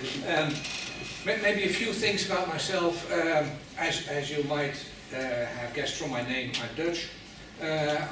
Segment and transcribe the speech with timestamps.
[0.00, 0.54] Um,
[1.26, 3.04] maybe a few things about myself.
[3.12, 4.74] Um, as, as you might
[5.12, 7.08] uh, have guessed from my name, I'm Dutch.
[7.60, 7.66] Uh,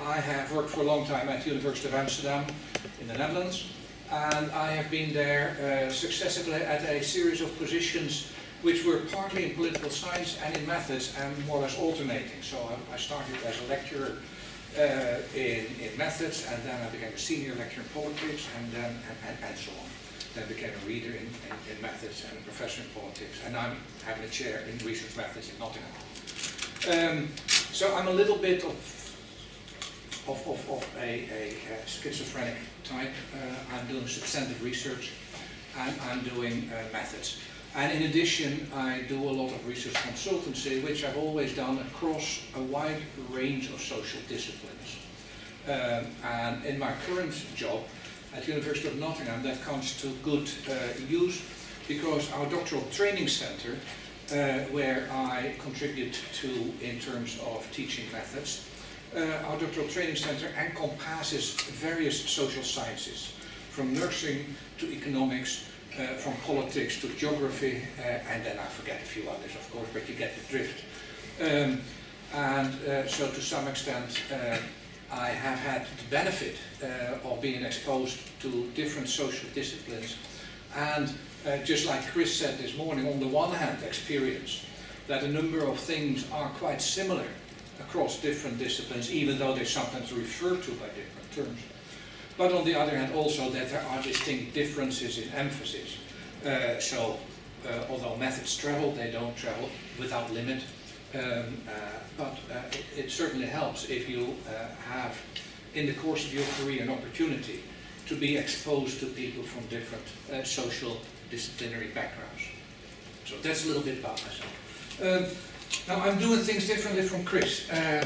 [0.05, 2.45] I have worked for a long time at the University of Amsterdam
[3.01, 3.73] in the Netherlands.
[4.11, 9.45] And I have been there uh, successively at a series of positions which were partly
[9.47, 12.43] in political science and in methods and more or less alternating.
[12.43, 14.19] So I, I started as a lecturer
[14.79, 18.91] uh, in, in methods and then I became a senior lecturer in politics and then
[18.91, 19.89] and, and, and so on.
[20.35, 23.77] Then became a reader in, in, in, methods and a professor in politics and I'm
[24.05, 25.91] having a chair in research methods in Nottingham.
[26.91, 27.29] Um,
[27.73, 28.77] so I'm a little bit of
[30.29, 33.13] of, of, of a, a, a, schizophrenic type.
[33.35, 35.13] Uh, I'm doing substantive research
[35.79, 37.41] and I'm doing uh, methods.
[37.75, 42.43] And in addition, I do a lot of research consultancy, which I've always done across
[42.57, 44.99] a wide range of social disciplines.
[45.67, 47.85] Um, and in my current job
[48.35, 50.75] at the University of Nottingham, that comes to good uh,
[51.09, 51.43] use
[51.87, 53.77] because our doctoral training center,
[54.33, 58.69] uh, where I contribute to in terms of teaching methods,
[59.17, 63.33] uh, our doctoral training center encompasses various social sciences,
[63.71, 64.45] from nursing
[64.79, 65.65] to economics,
[65.99, 69.89] uh, from politics to geography, uh, and then I forget a few others, of course,
[69.95, 70.85] but you get the drift.
[71.41, 71.81] Um,
[72.35, 74.21] and uh, so to some extent,
[75.11, 80.17] I have had the benefit uh, of being exposed to different social disciplines,
[80.77, 81.13] and
[81.65, 84.67] just like Chris said this morning, on the one hand, experience
[85.07, 87.25] that a number of things are quite similar
[87.81, 91.61] across different disciplines, even though they're sometimes referred to by different terms.
[92.37, 95.97] But on the other hand, also that there are distinct differences in emphasis.
[96.45, 97.19] Uh, so,
[97.67, 100.63] uh, although methods travel, they don't travel without limit.
[101.15, 101.71] Um, uh,
[102.19, 105.19] but uh, it, it, certainly helps if you uh, have,
[105.75, 107.61] in the course of your career, an opportunity
[108.07, 110.99] to be exposed to people from different social
[111.31, 112.43] disciplinary backgrounds.
[113.25, 115.01] So that's a little bit about myself.
[115.03, 115.27] Um,
[115.87, 117.71] now I'm doing things differently from Chris.
[117.71, 118.05] Uh,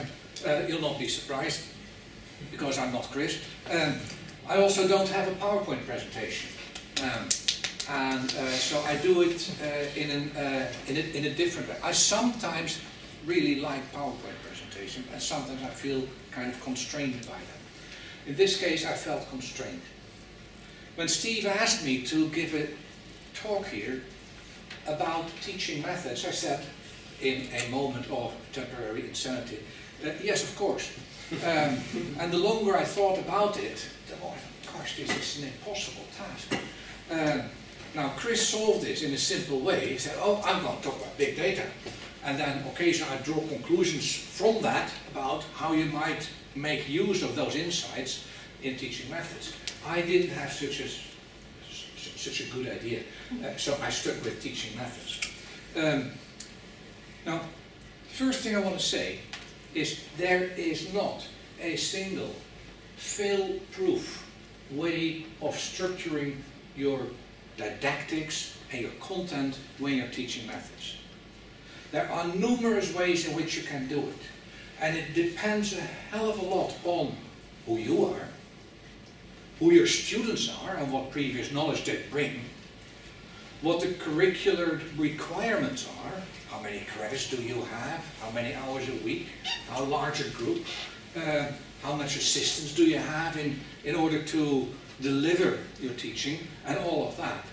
[0.68, 1.62] you'll not be surprised
[2.50, 3.40] because I'm not Chris.
[3.70, 3.94] Um,
[4.48, 6.50] I also don't have a PowerPoint presentation.
[7.02, 7.28] Um,
[7.88, 11.68] and uh, so I do it uh, in, an, uh, in, a, in a different
[11.68, 11.76] way.
[11.82, 12.80] I sometimes
[13.26, 17.60] really like PowerPoint presentations and sometimes I feel kind of constrained by them.
[18.26, 19.82] In this case I felt constrained.
[20.96, 22.68] When Steve asked me to give a
[23.34, 24.02] talk here
[24.86, 26.64] about teaching methods, I said,
[27.20, 29.60] in a moment of temporary insanity.
[30.04, 30.90] Uh, yes, of course.
[31.44, 31.78] Um,
[32.18, 34.34] and the longer I thought about it, the more,
[34.72, 36.62] gosh, this is an impossible task.
[37.10, 37.48] Uh,
[37.94, 39.88] now, Chris solved this in a simple way.
[39.88, 41.64] He said, oh, I'm going to talk about big data.
[42.24, 47.34] And then occasionally I draw conclusions from that about how you might make use of
[47.34, 48.24] those insights
[48.62, 49.54] in teaching methods.
[49.86, 50.88] I didn't have such a,
[52.18, 53.00] such a good idea,
[53.44, 55.20] uh, so I stuck with teaching methods.
[55.76, 56.10] Um,
[57.26, 57.40] now,
[58.08, 59.18] first thing I want to say
[59.74, 61.26] is there is not
[61.60, 62.34] a single
[62.96, 64.26] fail-proof
[64.70, 66.36] way of structuring
[66.76, 67.00] your
[67.56, 70.96] didactics and your content when you're teaching methods.
[71.92, 74.18] There are numerous ways in which you can do it.
[74.80, 77.14] And it depends a hell of a lot on
[77.66, 78.26] who you are,
[79.60, 82.40] who your students are and what previous knowledge they bring,
[83.60, 86.12] what the curricular requirements are,
[86.50, 88.04] how many credits do you have?
[88.20, 89.28] How many hours a week?
[89.68, 90.64] How large a group?
[91.16, 91.46] Uh,
[91.82, 94.66] how much assistance do you have in, in order to
[95.02, 97.44] deliver your teaching and all of that.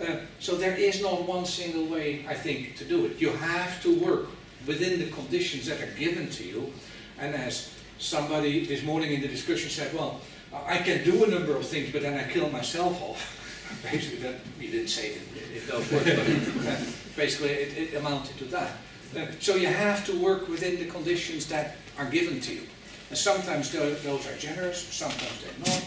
[0.00, 3.20] Uh, so there is not one single way, I think, to do it.
[3.20, 4.28] You have to work
[4.66, 6.72] within the conditions that are given to you.
[7.18, 10.20] And as somebody this morning in the discussion said, well,
[10.66, 13.40] I can do a number of things, but then I kill myself off.
[13.90, 15.22] Basically, that, we didn't say it
[15.54, 18.72] in those words, but basically it, it, amounted to that.
[19.16, 22.62] Uh, so you have to work within the conditions that are given to you.
[23.10, 25.84] And sometimes those are generous, sometimes they're not.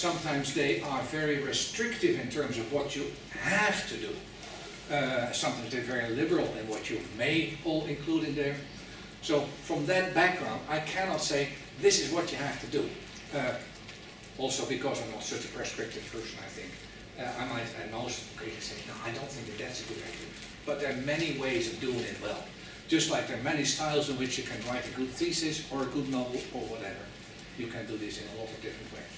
[0.00, 4.08] Sometimes they are very restrictive in terms of what you have to do.
[4.90, 8.56] Uh, sometimes they're very liberal in what you may all include in there.
[9.20, 11.50] So from that background, I cannot say
[11.82, 12.88] this is what you have to do.
[13.36, 13.56] Uh,
[14.38, 16.70] also because I'm not such a prescriptive person, I think.
[17.18, 19.88] Uh, I might, acknowledge and most critics say, no, I don't think that that's a
[19.92, 20.32] good idea.
[20.64, 22.42] But there are many ways of doing it well.
[22.88, 25.82] Just like there are many styles in which you can write a good thesis or
[25.82, 27.04] a good novel or whatever.
[27.58, 29.09] You can do this in a lot of different ways.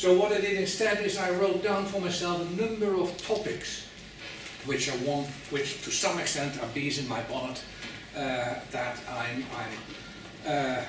[0.00, 3.86] So what I did instead is I wrote down for myself a number of topics
[4.64, 7.62] which are one, which to some extent are bees in my bonnet
[8.16, 10.82] uh, that I'm, I'm uh,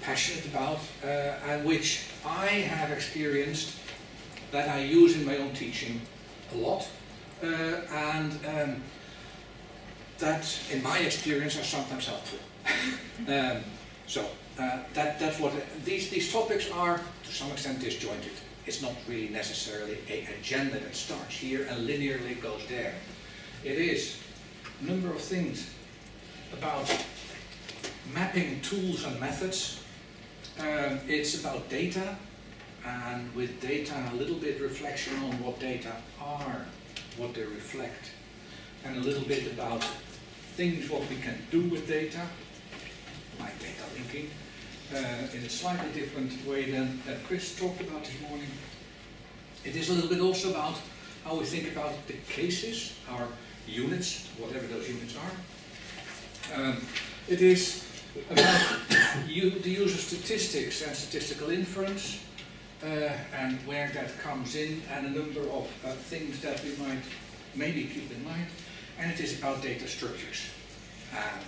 [0.00, 3.76] passionate about uh, and which I have experienced
[4.52, 6.00] that I use in my own teaching
[6.54, 6.88] a lot
[7.42, 8.82] uh, and um,
[10.16, 12.38] that, in my experience, are sometimes helpful.
[13.28, 13.62] um,
[14.06, 14.24] so
[14.58, 15.52] uh, that, that's what
[15.84, 18.32] these, these topics are to some extent disjointed.
[18.66, 22.94] It's not really necessarily a agenda that starts here and linearly goes there.
[23.62, 24.18] It is
[24.80, 25.70] a number of things
[26.52, 26.90] about
[28.12, 29.82] mapping tools and methods.
[30.58, 32.16] Um, it's about data,
[32.84, 36.66] and with data, a little bit reflection on what data are,
[37.18, 38.10] what they reflect,
[38.84, 39.84] and a little bit about
[40.56, 42.22] things what we can do with data,
[43.38, 44.30] like data linking,
[44.94, 48.48] uh, in a slightly different way than, that Chris talked about this morning.
[49.64, 50.76] It is a little bit also about
[51.24, 53.26] how we think about the cases, our
[53.66, 56.60] units, whatever those units are.
[56.60, 56.76] Um,
[57.28, 57.84] it is
[58.30, 58.78] about
[59.28, 62.20] you, the use of statistics and statistical inference,
[62.84, 67.02] uh, and where that comes in, and a number of uh, things that we might
[67.54, 68.46] maybe keep in mind.
[68.98, 70.46] And it is about data structures,
[71.12, 71.42] and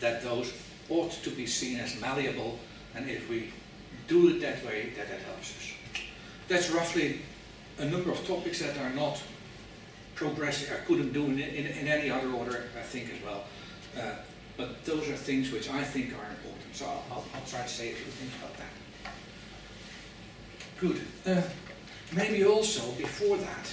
[0.00, 0.52] that those
[0.88, 2.58] ought to be seen as malleable,
[2.94, 3.52] and if we
[4.08, 5.72] do it that way, that that helps us.
[6.48, 7.20] That's roughly
[7.78, 9.22] a number of topics that are not
[10.14, 13.44] progressive, I couldn't do in, in, in any other order, I think, as well.
[13.98, 14.16] Uh,
[14.56, 17.68] but those are things which I think are important, so I'll, I'll, I'll try to
[17.68, 18.70] say a few things about that.
[20.78, 21.00] Good.
[21.26, 21.42] Uh,
[22.14, 23.72] maybe also, before that,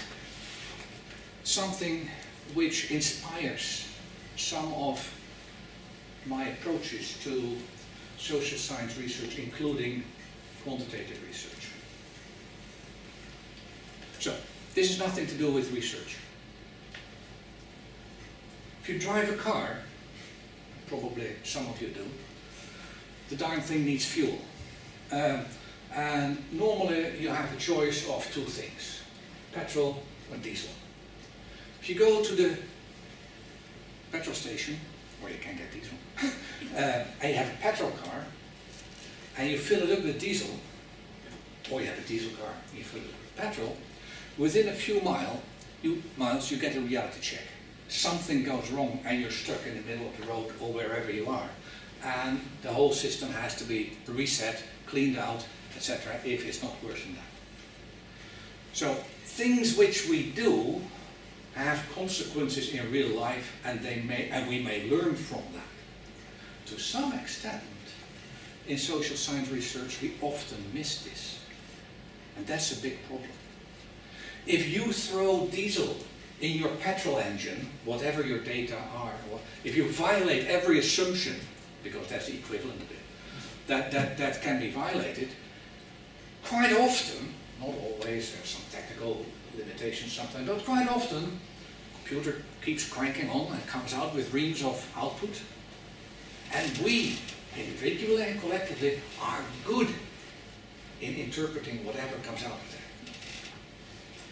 [1.43, 2.07] something
[2.53, 3.87] which inspires
[4.37, 5.13] some of
[6.25, 7.57] my approaches to
[8.19, 10.03] social science research, including
[10.63, 11.69] quantitative research.
[14.19, 14.35] So,
[14.75, 16.17] this has nothing to do with research.
[18.81, 19.77] If you drive a car,
[20.87, 22.05] probably some of you do,
[23.29, 24.37] the darn thing needs fuel.
[25.11, 25.45] Um,
[25.93, 29.01] and normally you have a choice of two things,
[29.53, 30.71] petrol or diesel.
[31.81, 32.57] If you go to the
[34.11, 34.79] petrol station,
[35.21, 35.97] where you can get diesel,
[36.75, 38.23] uh, and you have a petrol car,
[39.37, 40.55] and you fill it up with diesel,
[41.71, 43.77] or you have a diesel car, you fill it up with petrol,
[44.37, 45.41] within a few mile,
[45.81, 47.43] you, miles you get a reality check.
[47.87, 51.27] Something goes wrong and you're stuck in the middle of the road or wherever you
[51.27, 51.49] are.
[52.03, 55.45] And the whole system has to be reset, cleaned out,
[55.75, 56.15] etc.
[56.23, 57.23] if it's not worse than that.
[58.73, 58.93] So
[59.23, 60.81] things which we do
[61.55, 65.63] have consequences in real life and they may and we may learn from that.
[66.67, 67.63] To some extent,
[68.67, 71.39] in social science research we often miss this.
[72.37, 73.29] And that's a big problem.
[74.45, 75.97] If you throw diesel
[76.41, 79.11] in your petrol engine, whatever your data are,
[79.63, 81.35] if you violate every assumption,
[81.83, 82.97] because that's the equivalent of it,
[83.67, 85.29] that, that, that can be violated,
[86.45, 89.25] quite often, not always, there's some technical
[89.57, 91.39] limitations sometimes, but quite often,
[92.03, 95.41] computer keeps cranking on and comes out with reams of output,
[96.53, 97.17] and we,
[97.57, 99.87] individually and collectively, are good
[101.01, 103.13] in interpreting whatever comes out of that.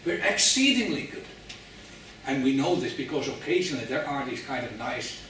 [0.04, 1.24] We're exceedingly good.
[2.26, 5.22] And we know this because occasionally there are these kind of nice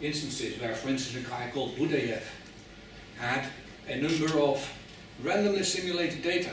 [0.00, 2.22] instances where, for instance, a guy called Budayev
[3.18, 3.46] had
[3.88, 4.72] a number of
[5.22, 6.52] randomly simulated data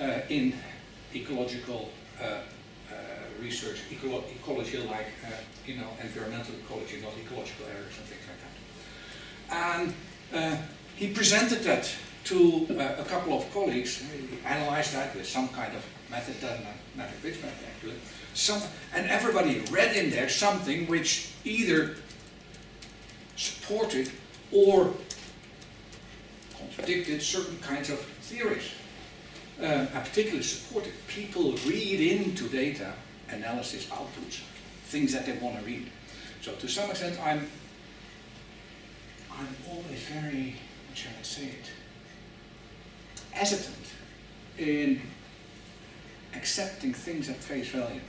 [0.00, 0.54] uh, in
[1.22, 1.90] ecological
[2.20, 2.94] uh, uh,
[3.40, 5.30] research, eco ecology like, uh,
[5.66, 8.54] you know, environmental ecology, not ecological errors and things like that.
[9.50, 9.94] And
[10.34, 10.62] uh,
[10.96, 11.90] he presented that
[12.24, 12.66] to
[12.98, 17.44] a couple of colleagues, he analyzed that with some kind of method, not a method
[17.76, 17.94] actually,
[18.34, 18.60] some,
[18.94, 21.96] and everybody read in there something which either
[23.36, 24.10] supported
[24.50, 24.92] or
[26.58, 28.70] contradicted certain kinds of theories.
[29.58, 30.92] Uh, and particularly supported.
[31.08, 32.92] People read into data
[33.30, 34.40] analysis outputs,
[34.84, 35.90] things that they want to read.
[36.42, 37.48] So to some extent, I'm,
[39.32, 40.56] I'm always very,
[40.88, 41.70] what shall I say it,
[43.30, 43.86] hesitant
[44.58, 45.00] in
[46.34, 48.00] accepting things at face value.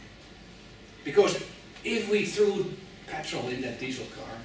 [1.06, 1.42] Because
[1.86, 2.74] if we threw
[3.08, 4.38] petrol in that diesel car,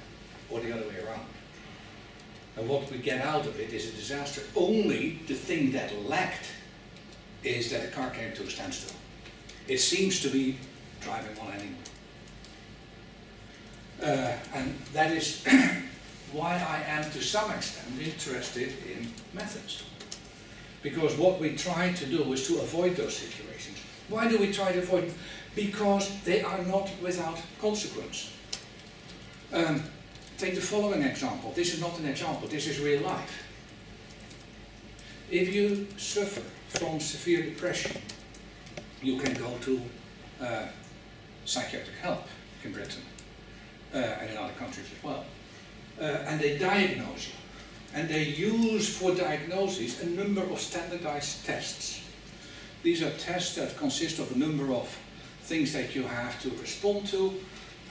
[0.49, 1.25] or the other way around,
[2.55, 4.41] and what we get out of it is a disaster.
[4.55, 6.45] Only the thing that lacked
[7.43, 8.95] is that the car came to a standstill.
[9.67, 10.57] It seems to be
[11.01, 11.75] driving on anyway.
[14.01, 15.43] Uh, and that is
[16.33, 19.83] why I am to some extent interested in methods.
[20.81, 23.77] Because what we try to do is to avoid those situations.
[24.09, 25.15] Why do we try to avoid them?
[25.55, 28.33] Because they are not without consequence.
[29.53, 29.83] Um,
[30.37, 31.53] take the following example.
[31.55, 33.43] This is not an example, this is real life.
[35.33, 37.99] If you suffer from severe depression,
[39.01, 39.81] you can go to
[40.39, 40.65] uh,
[41.43, 42.27] psychiatric help
[42.63, 43.01] in Britain
[43.95, 45.25] uh, and in other countries as well.
[45.99, 47.33] Uh, and they diagnose you.
[47.95, 52.03] And they use for diagnosis a number of standardized tests.
[52.83, 54.87] These are tests that consist of a number of
[55.41, 57.33] things that you have to respond to,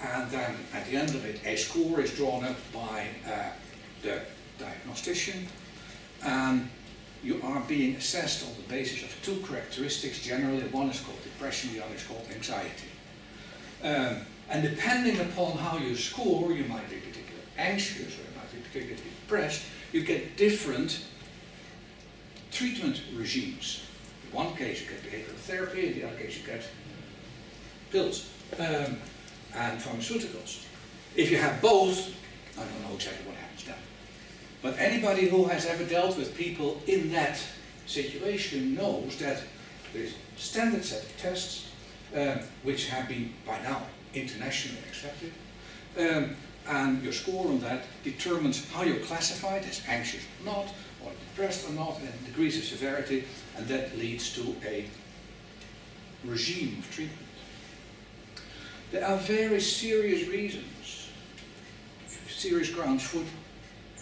[0.00, 3.50] and then at the end of it, a score is drawn up by uh,
[4.02, 4.20] the
[4.60, 5.48] diagnostician,
[6.22, 6.68] and
[7.22, 10.20] you are being assessed on the basis of two characteristics.
[10.22, 12.88] Generally, one is called depression, the other is called anxiety.
[13.82, 14.18] Um,
[14.50, 18.58] and depending upon how you score, you might be particularly anxious or you might be
[18.58, 19.62] particularly depressed,
[19.92, 21.04] you get different
[22.50, 23.82] treatment regimes.
[24.26, 26.62] In one case, you get behavioral therapy, in the other case, you get
[27.90, 28.98] pills um,
[29.54, 30.64] and pharmaceuticals.
[31.14, 32.14] If you have both,
[32.56, 33.41] I don't know exactly what.
[34.62, 37.42] But anybody who has ever dealt with people in that
[37.86, 39.42] situation knows that
[39.94, 41.68] a standard set of tests
[42.16, 43.82] um, which have been by now
[44.14, 45.32] internationally accepted.
[45.98, 46.36] Um,
[46.68, 50.66] and your score on that determines how you're classified as anxious or not,
[51.04, 53.24] or depressed or not, and degrees of severity,
[53.56, 54.86] and that leads to a
[56.24, 57.18] regime of treatment.
[58.92, 61.08] There are very serious reasons,
[62.28, 63.24] serious grounds for,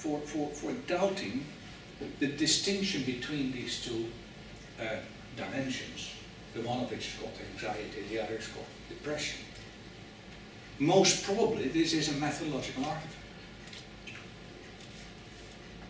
[0.01, 1.45] for, for, for doubting
[2.19, 4.07] the distinction between these two
[4.81, 4.97] uh,
[5.37, 6.15] dimensions.
[6.55, 9.41] The one of which is called anxiety, the other is called depression.
[10.79, 13.15] Most probably this is a methodological artifact.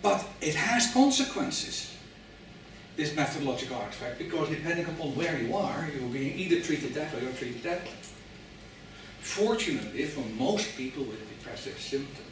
[0.02, 1.94] But it has consequences,
[2.96, 7.24] this methodological artifact, because depending upon where you are, you're being either treated that way
[7.26, 7.92] or treated that way.
[9.20, 12.30] Fortunately, for most people with depressive symptoms,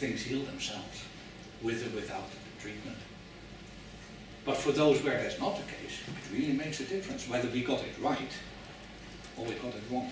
[0.00, 1.04] things heal themselves,
[1.62, 2.28] with or without
[2.58, 2.96] treatment.
[4.46, 7.62] But for those where that's not the case, it really makes a difference whether we
[7.62, 8.32] got it right
[9.36, 10.10] or we got it wrong.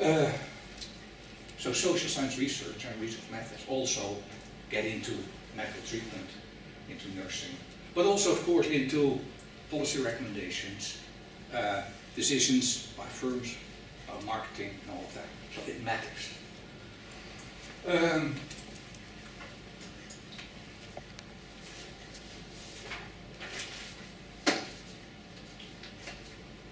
[0.00, 0.30] Uh,
[1.58, 4.16] so social science research and research methods also
[4.70, 5.12] get into
[5.56, 6.28] medical treatment,
[6.88, 7.54] into nursing,
[7.96, 9.18] but also, of course, into
[9.72, 10.98] policy recommendations,
[11.52, 11.82] uh,
[12.14, 13.56] decisions by firms,
[14.06, 15.26] about marketing and all of that.
[15.56, 16.37] So it matters.
[17.88, 18.34] Um,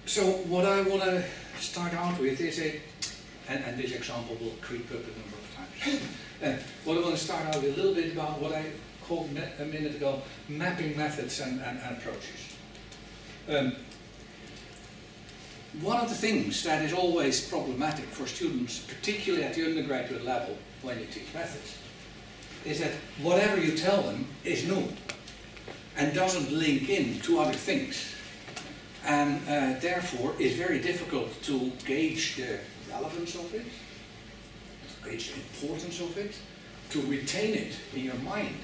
[0.05, 1.25] so what I want to
[1.59, 2.83] start out with is a
[3.49, 6.03] and, and this example will creep up a number of times.
[6.45, 8.67] uh, what I want to start out with a little bit about what I
[9.09, 10.21] called a minute ago
[10.51, 12.57] mapping methods and, and, and approaches.
[13.49, 13.73] Um,
[15.81, 20.59] one of the things that is always problematic for students, particularly at the undergraduate level
[20.87, 21.79] when you teach methods,
[22.65, 24.89] is that whatever you tell them is new
[25.97, 28.15] and doesn't link in to other things.
[29.05, 35.41] And uh, therefore is very difficult to gauge the relevance of it, to gauge the
[35.41, 36.37] importance of it,
[36.91, 38.57] to retain it in your mind.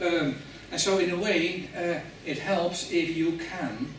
[0.00, 0.36] Um,
[0.70, 3.92] and so in a way, uh, it helps if you can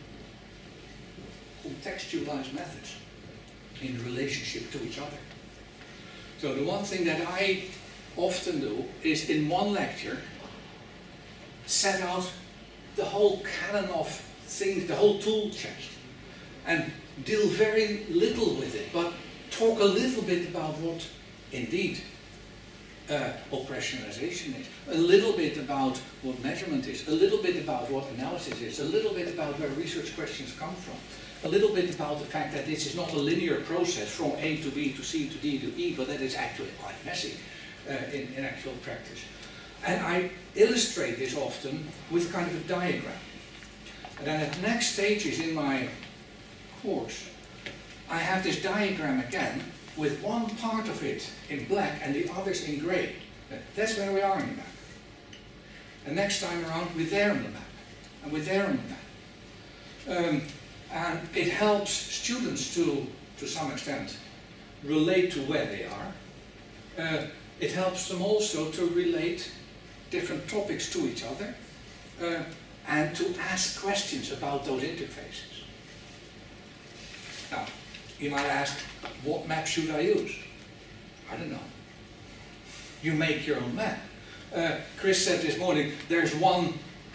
[1.64, 2.96] contextualize methods
[3.80, 5.16] in relationship to each other.
[6.38, 7.64] So the one thing that I
[8.16, 10.18] often do is in one lecture
[11.66, 12.30] set out
[12.96, 14.08] the whole canon of
[14.46, 15.90] things, the whole tool chest,
[16.66, 16.90] and
[17.24, 19.12] deal very little with it, but
[19.50, 21.06] talk a little bit about what
[21.52, 22.00] indeed
[23.10, 28.08] uh, operationalization is, a little bit about what measurement is, a little bit about what
[28.10, 30.96] analysis is, a little bit about where research questions come from,
[31.44, 34.56] a little bit about the fact that this is not a linear process from A
[34.62, 37.36] to B to C to D to E, but that is actually quite messy
[37.88, 39.20] uh, in, in actual practice.
[39.84, 43.12] And I illustrate this often with kind of a diagram.
[44.18, 45.88] And then at next stages in my
[46.82, 47.28] course,
[48.08, 49.62] I have this diagram again
[49.96, 53.16] with one part of it in black and the others in grey.
[53.74, 54.66] That's where we are in the map.
[56.06, 57.62] And next time around, we're there on the map.
[58.22, 60.34] And we're there on the map.
[60.34, 60.42] Um,
[60.92, 63.06] and it helps students to,
[63.38, 64.16] to some extent,
[64.84, 66.12] relate to where they are.
[66.98, 67.26] Uh,
[67.60, 69.50] it helps them also to relate
[70.10, 71.54] different topics to each other
[72.22, 72.42] uh,
[72.88, 75.64] and to ask questions about those interfaces.
[77.50, 77.66] Now,
[78.18, 78.78] you might ask,
[79.24, 80.34] what map should I use?
[81.30, 81.58] I don't know.
[83.02, 83.98] You make your own map.
[84.54, 86.74] Uh, Chris said this morning, there's one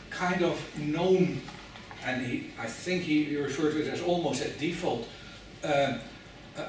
[0.10, 1.42] kind of known,
[2.06, 5.08] and he, I think he referred to it as almost a default
[5.64, 5.98] uh,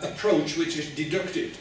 [0.03, 1.59] approach, which is deductive.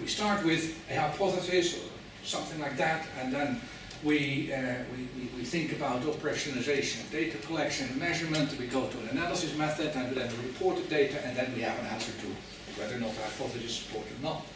[0.00, 1.88] We start with a hypothesis or
[2.24, 3.60] something like that, and then
[4.02, 9.56] we, uh, we, we, think about operationalization, data collection measurement, we go to an analysis
[9.56, 12.96] method, and then we report the data, and then we have an answer to whether
[12.96, 14.46] or not the hypothesis is supported or not.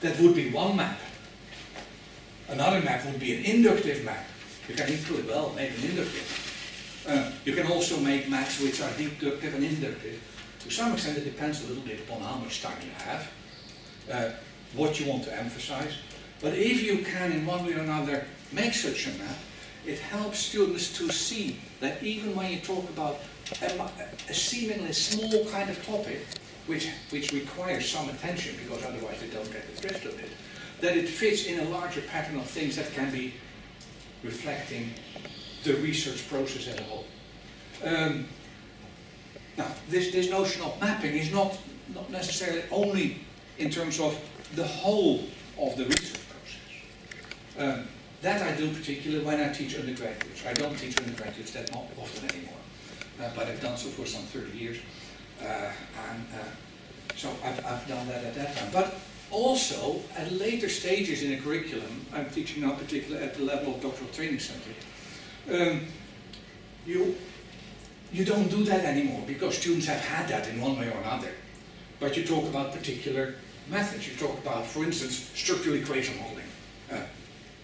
[0.00, 0.98] That would be one map.
[2.48, 4.24] Another map would be an inductive map.
[4.68, 6.43] You can equally well make an inductive.
[7.06, 10.22] Uh, you can also make maps which are deductive and inductive.
[10.60, 13.30] To some extent, it depends a little bit upon how much time you have,
[14.10, 14.30] uh,
[14.74, 15.92] what you want to emphasize.
[16.40, 19.36] But if you can, in one way or another, make such a map,
[19.84, 23.20] it helps students to see that even when you talk about
[23.60, 26.24] a, a seemingly small kind of topic,
[26.66, 30.30] which, which requires some attention because otherwise they don't get the drift of it,
[30.80, 33.34] that it fits in a larger pattern of things that can be
[34.22, 34.90] reflecting
[35.64, 37.04] the research process as a whole.
[37.82, 38.28] Um,
[39.56, 41.56] now, this, this notion of mapping is not,
[41.94, 43.18] not necessarily only
[43.58, 44.18] in terms of
[44.54, 45.24] the whole
[45.58, 47.58] of the research process.
[47.58, 47.88] Um,
[48.22, 50.46] that I do particularly when I teach undergraduates.
[50.46, 52.54] I don't teach undergraduates that not often anymore,
[53.20, 54.78] uh, but I've done so for some 30 years.
[55.40, 58.70] Uh, and uh, so I've, I've done that at that time.
[58.72, 58.98] But
[59.30, 63.82] also, at later stages in a curriculum, I'm teaching now particularly at the level of
[63.82, 64.70] doctoral training center,
[65.50, 65.86] um,
[66.86, 67.16] you,
[68.12, 71.32] you don't do that anymore because students have had that in one way or another.
[72.00, 73.34] But you talk about particular
[73.68, 74.08] methods.
[74.08, 76.44] You talk about, for instance, structural equation modeling.
[76.92, 77.00] Uh,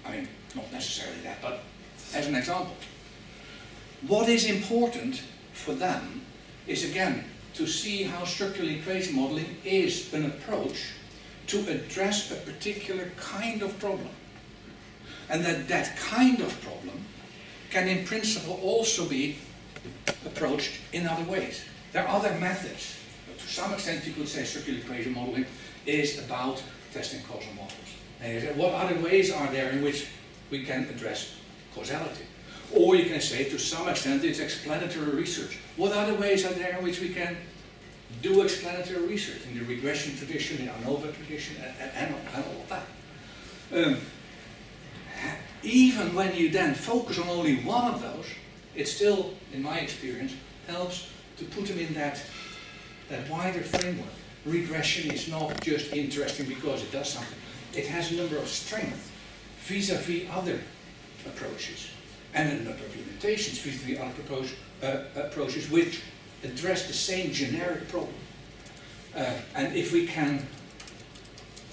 [0.06, 1.60] I mean, not necessarily that, but
[2.14, 2.74] as an example.
[4.06, 5.22] What is important
[5.52, 6.22] for them
[6.66, 10.92] is, again, to see how structural equation modeling is an approach
[11.48, 14.08] to address a particular kind of problem.
[15.28, 17.04] And that that kind of problem
[17.70, 19.36] can in principle also be
[20.26, 21.64] approached in other ways.
[21.92, 22.96] There are other methods.
[23.26, 25.46] But to some extent you could say circular equation modeling
[25.86, 26.62] is about
[26.92, 27.74] testing causal models.
[28.20, 30.08] And what other ways are there in which
[30.50, 31.34] we can address
[31.74, 32.24] causality?
[32.72, 35.58] Or you can say to some extent it's explanatory research.
[35.76, 37.36] What other ways are there in which we can
[38.22, 42.68] do explanatory research in the regression tradition, the ANOVA tradition, and, and, and all of
[42.68, 42.86] that.
[43.72, 43.96] Um,
[45.62, 48.26] even when you then focus on only one of those,
[48.74, 50.34] it still, in my experience,
[50.66, 52.22] helps to put them in that,
[53.08, 54.08] that wider framework.
[54.46, 57.38] Regression is not just interesting because it does something.
[57.74, 59.10] It has a number of strengths
[59.60, 60.58] vis-a-vis -vis other
[61.26, 61.90] approaches
[62.34, 64.48] and a number of limitations vis-a-vis -vis other
[64.82, 66.00] uh, approaches which
[66.42, 68.14] address the same generic problem.
[69.14, 70.46] Uh, and if we can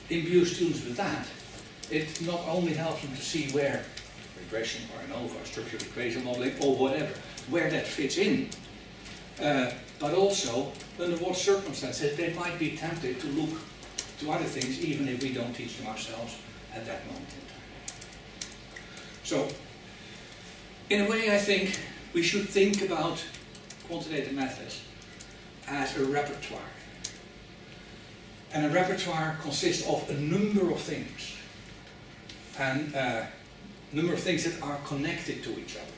[0.10, 1.28] imbue students with that,
[1.91, 3.84] it not only helps them to see where
[4.39, 7.13] regression or ANOVA, structural equation modeling, or whatever,
[7.50, 8.50] where that fits in,
[9.41, 13.60] uh, but also under what circumstances they might be tempted to look
[14.19, 16.38] to other things, even if we don't teach them ourselves
[16.73, 18.52] at that moment in time.
[19.23, 19.47] So,
[20.89, 21.80] in a way, I think
[22.13, 23.23] we should think about
[23.88, 24.82] quantitative methods
[25.67, 26.62] as a repertoire.
[28.54, 31.37] And a repertoire consists of a number of things.
[32.60, 33.26] And a uh,
[33.93, 35.91] number of things that are connected to each other.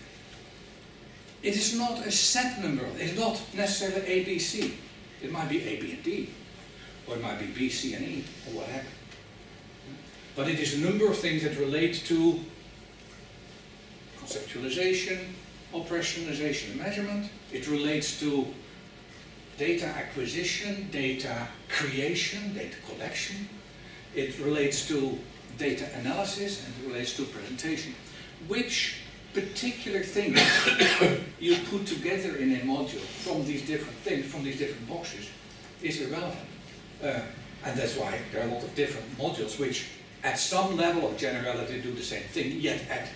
[1.41, 2.85] It is not a set number.
[2.97, 4.73] It's not necessarily A, B, C.
[5.21, 6.29] It might be A, B, and D.
[7.07, 8.85] Or it might be B, C, and E, or whatever.
[10.35, 12.39] But it is a number of things that relate to
[14.21, 15.19] conceptualization,
[15.73, 17.29] operationalization and measurement.
[17.51, 18.47] It relates to
[19.57, 23.49] data acquisition, data creation, data collection.
[24.15, 25.17] It relates to
[25.59, 27.93] data analysis and it relates to presentation.
[28.47, 29.01] Which
[29.33, 30.39] particular things
[31.39, 35.29] you put together in a module from these different things, from these different boxes,
[35.83, 36.47] is irrelevant.
[37.03, 37.21] Uh,
[37.65, 39.87] and that's why there are a lot of different modules which
[40.23, 43.09] at some level of generality do the same thing, yet at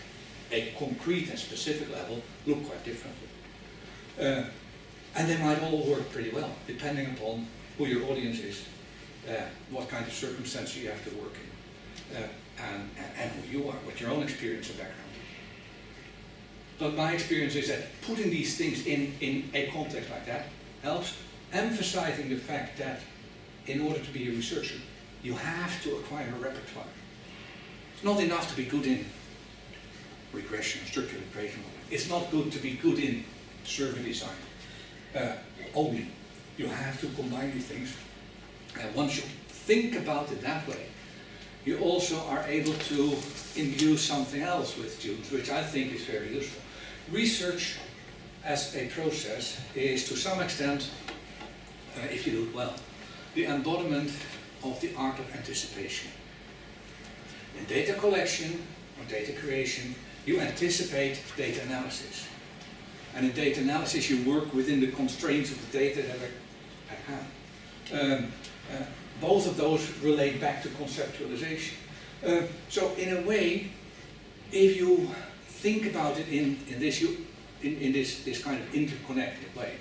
[0.52, 3.28] a concrete and specific level look quite differently.
[4.20, 4.44] Uh,
[5.16, 8.66] and they might all work pretty well, depending upon who your audience is,
[9.30, 9.34] uh,
[9.72, 11.53] what kind of circumstances you have to work in,
[12.14, 15.00] and, and, who you are, what your own experience and background.
[16.80, 20.48] But my experience is that putting these things in, in a context like that
[20.82, 21.16] helps
[21.52, 23.00] emphasizing the fact that
[23.68, 24.76] in order to be a researcher,
[25.22, 26.86] you have to acquire a repertoire.
[27.94, 29.06] It's not enough to be good in
[30.34, 31.64] regression, structural equation.
[31.90, 33.24] It's not good to be good in
[33.64, 34.36] survey design
[35.16, 35.34] uh,
[35.74, 36.08] only.
[36.58, 37.96] You have to combine these things.
[38.80, 40.88] And once you think about it that way,
[41.66, 43.18] you also are able to
[43.56, 46.62] imbue something else with students, which I think is very useful.
[47.12, 47.78] Research
[48.44, 50.90] as a process is to some extent,
[51.96, 52.74] uh, if you do it well,
[53.36, 54.12] the embodiment
[54.64, 56.12] of the art of anticipation.
[57.58, 58.62] In data collection
[59.00, 59.96] or data creation,
[60.26, 62.28] you anticipate data analysis.
[63.16, 67.00] And in data analysis, you work within the constraints of the data that are at
[67.08, 67.28] hand.
[67.94, 68.32] Um,
[68.72, 68.84] uh,
[69.22, 71.74] both of those relate back to conceptualization.
[72.26, 73.72] Uh, so in a way,
[74.52, 75.10] if you
[75.48, 79.74] think about it in, in, this, in, in this, this kind of interconnected way,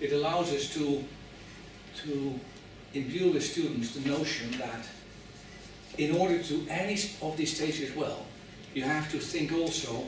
[0.00, 1.04] it allows us to,
[2.04, 2.38] to
[2.94, 4.86] imbue the students the notion that
[5.98, 8.26] in order to any of these stages well,
[8.74, 10.04] you have to think also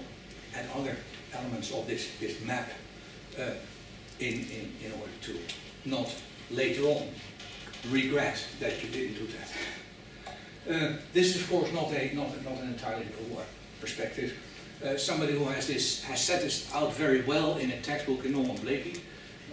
[0.55, 0.97] at other
[1.33, 2.69] elements of this, this map
[3.39, 3.53] uh,
[4.21, 5.39] in, in, in order to
[5.85, 6.15] not
[6.51, 7.09] later on
[7.91, 9.49] regret that you didn't do that.
[10.69, 13.37] Uh, this is of course not, a, not, not an entirely new
[13.81, 14.37] perspective.
[14.85, 18.33] Uh, somebody who has, this, has set this out very well in a textbook in
[18.33, 19.01] Norman Blaikie,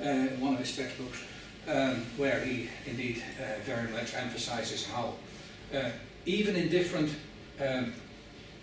[0.01, 1.19] uh, one of his textbooks,
[1.67, 5.13] um, where he indeed uh, very much emphasizes how
[5.73, 5.89] uh,
[6.25, 7.15] even in different
[7.65, 7.93] um,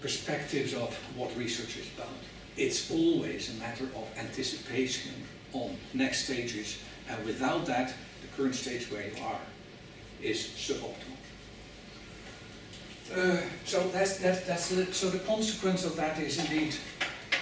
[0.01, 2.15] perspectives of what research is about,
[2.57, 5.13] it's always a matter of anticipation
[5.53, 9.41] on next stages, and without that, the current stage where you are
[10.23, 11.13] is suboptimal.
[13.15, 16.75] Uh, so that's, that's, that's the, so the consequence of that is indeed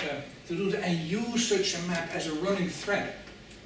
[0.08, 3.14] uh, to do that and use such a map as a running thread,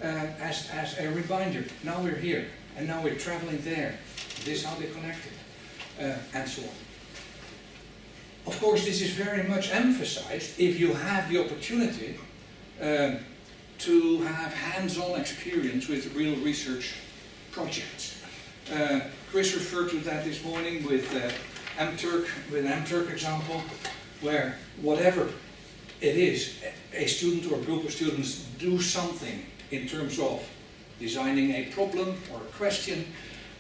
[0.03, 0.07] uh,
[0.41, 1.65] as, as a reminder.
[1.83, 3.99] Now we're here, and now we're traveling there.
[4.45, 5.33] This is how they connected,
[5.99, 6.69] uh, and so on.
[8.47, 12.19] Of course, this is very much emphasized if you have the opportunity
[12.83, 13.19] um,
[13.79, 16.93] to have hands-on experience with real research
[17.51, 18.14] projects.
[18.73, 19.01] Uh,
[19.31, 23.63] Chris referred to that this morning with uh, MTurk, with an example,
[24.23, 25.29] where whatever
[26.01, 26.63] it is,
[26.95, 30.43] a student or group of students do something in terms of
[30.99, 33.05] designing a problem or a question,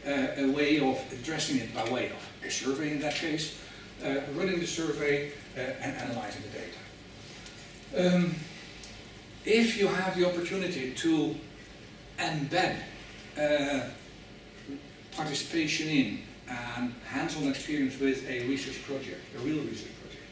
[0.06, 3.60] uh, a way of addressing it by way of a survey in that case,
[4.02, 8.16] uh, running the survey uh, and analyzing the data.
[8.16, 8.34] Um,
[9.44, 11.34] if you have the opportunity to
[12.18, 12.76] embed
[13.38, 13.90] uh,
[15.16, 20.22] participation in and hands-on experience with a research project, a real research project,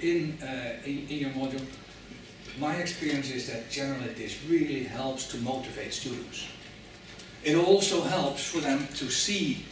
[0.00, 1.64] in, uh, in, in, your module,
[2.58, 6.46] my experience is that generally this really helps to motivate students.
[7.44, 9.64] It also helps for them to see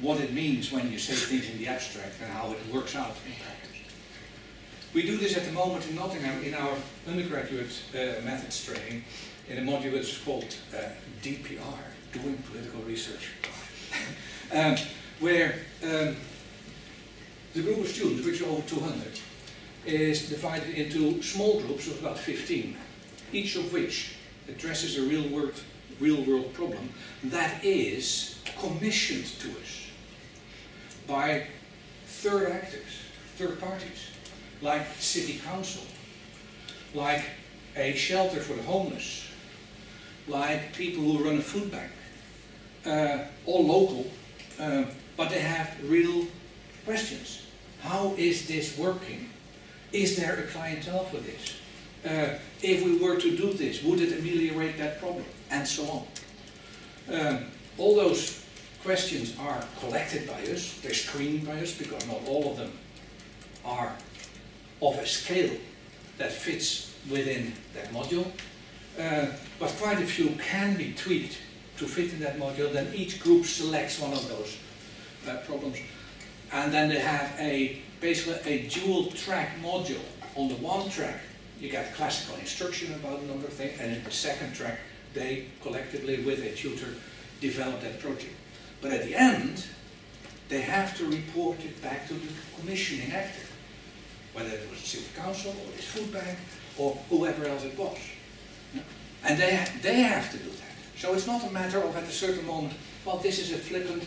[0.00, 3.16] what it means when you say things in the abstract and how it works out
[3.26, 3.58] in practice.
[4.94, 6.74] We do this at the moment in Nottingham in our
[7.06, 9.04] undergraduate uh, methods training
[9.48, 10.88] in a module that's called uh,
[11.22, 11.78] DPR,
[12.12, 13.30] Doing Political Research,
[14.52, 14.76] um,
[15.20, 16.16] where um,
[17.54, 19.20] the group of students, which are over 200,
[19.86, 22.76] is divided into small groups of about 15,
[23.32, 24.16] each of which
[24.48, 25.60] addresses a real world,
[26.00, 26.90] real world problem
[27.24, 29.86] that is commissioned to us
[31.06, 31.46] by
[32.06, 33.00] third actors,
[33.36, 34.10] third parties,
[34.60, 35.82] like city council,
[36.94, 37.24] like
[37.76, 39.26] a shelter for the homeless,
[40.26, 41.90] like people who run a food bank,
[42.86, 44.06] uh, all local,
[44.58, 44.84] uh,
[45.16, 46.26] but they have real
[46.84, 47.42] questions.
[47.80, 49.30] How is this working?
[49.92, 51.56] Is there a clientele for this?
[52.04, 55.24] Uh, if we were to do this, would it ameliorate that problem?
[55.50, 56.06] And so on.
[57.14, 57.46] Um,
[57.78, 58.44] all those
[58.82, 62.72] questions are collected by us, they're screened by us because not all of them
[63.64, 63.92] are
[64.80, 65.56] of a scale
[66.18, 68.26] that fits within that module.
[68.98, 69.26] Uh,
[69.58, 71.38] but quite a few can be tweaked
[71.78, 72.72] to fit in that module.
[72.72, 74.58] Then each group selects one of those
[75.28, 75.78] uh, problems.
[76.52, 80.00] And then they have a basically a dual track module.
[80.36, 81.20] On the one track,
[81.60, 84.78] you get classical instruction about a number of things, and in the second track,
[85.14, 86.94] they collectively with a tutor
[87.40, 88.32] develop that project.
[88.80, 89.66] But at the end,
[90.48, 93.46] they have to report it back to the commissioning actor,
[94.32, 96.38] whether it was the city council or this food bank
[96.78, 97.98] or whoever else it was.
[99.24, 100.67] And they, they have to do that.
[100.98, 104.02] So it's not a matter of at a certain moment, well, this is a flippant,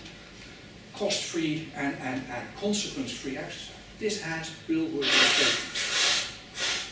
[0.94, 3.76] cost-free and, and, and consequence-free exercise.
[3.98, 6.34] This has real world implications.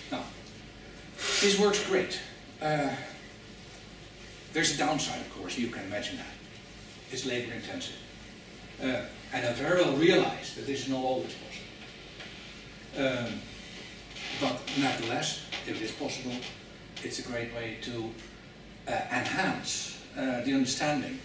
[0.09, 0.23] Now,
[1.41, 2.17] this works great.
[2.61, 2.89] Uh,
[4.53, 6.33] there's a downside, of course, you can imagine that.
[7.11, 7.97] It's labor intensive.
[8.81, 9.01] Uh,
[9.33, 13.27] and I very well realize that this is not always possible.
[13.27, 13.41] Um,
[14.39, 16.35] but nevertheless, if it is possible,
[17.03, 18.11] it's a great way to
[18.89, 21.19] uh, enhance uh, the understanding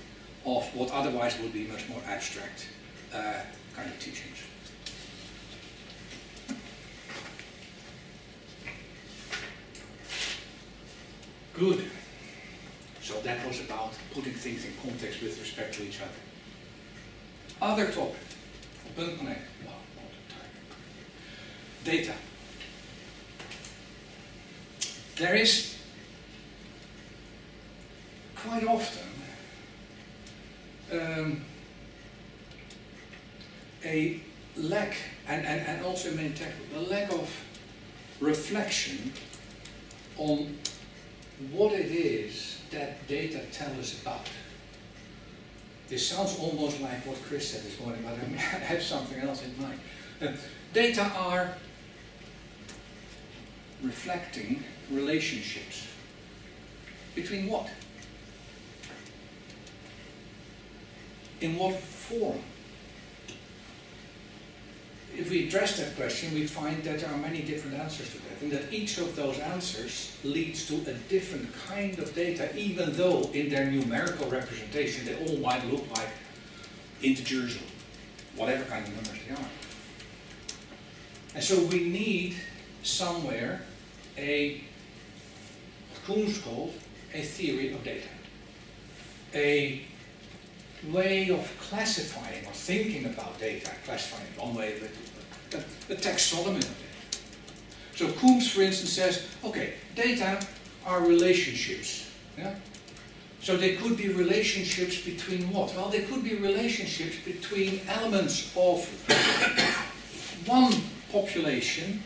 [0.44, 2.68] of what otherwise would be much more abstract
[3.14, 3.34] uh,
[3.74, 4.42] kind of teachings.
[11.54, 11.84] Good.
[13.00, 16.10] So that was about putting things in context with respect to each other.
[17.62, 18.16] Other topic,
[21.84, 22.12] data.
[25.16, 25.73] there is
[28.46, 29.08] quite often
[30.92, 31.40] um,
[33.84, 34.20] a
[34.56, 37.30] lack, and, and, and also in many technical, a lack of
[38.20, 39.12] reflection
[40.16, 40.56] on
[41.50, 44.28] what it is that data tell us about.
[45.88, 49.60] This sounds almost like what Chris said this morning, but I have something else in
[49.60, 49.80] mind.
[50.22, 50.28] Uh,
[50.72, 51.54] data are
[53.82, 55.86] reflecting relationships.
[57.14, 57.68] Between what?
[61.44, 62.40] In what form?
[65.14, 68.40] If we address that question, we find that there are many different answers to that,
[68.40, 73.30] and that each of those answers leads to a different kind of data, even though
[73.34, 76.08] in their numerical representation they all might look like
[77.02, 77.66] integers or
[78.36, 79.50] whatever kind of numbers they are.
[81.34, 82.36] And so we need
[82.82, 83.60] somewhere
[84.16, 84.64] a,
[86.06, 86.72] Coombs called
[87.12, 88.08] a theory of data.
[89.34, 89.82] A
[90.92, 94.74] way of classifying or thinking about data, classifying one way,
[95.50, 97.20] but the taxonomy of data.
[97.94, 100.44] So Coombs, for instance, says, okay, data
[100.84, 102.10] are relationships.
[102.36, 102.54] Yeah?
[103.40, 105.74] So they could be relationships between what?
[105.76, 108.88] Well, they could be relationships between elements of
[110.46, 110.74] one
[111.12, 112.02] population,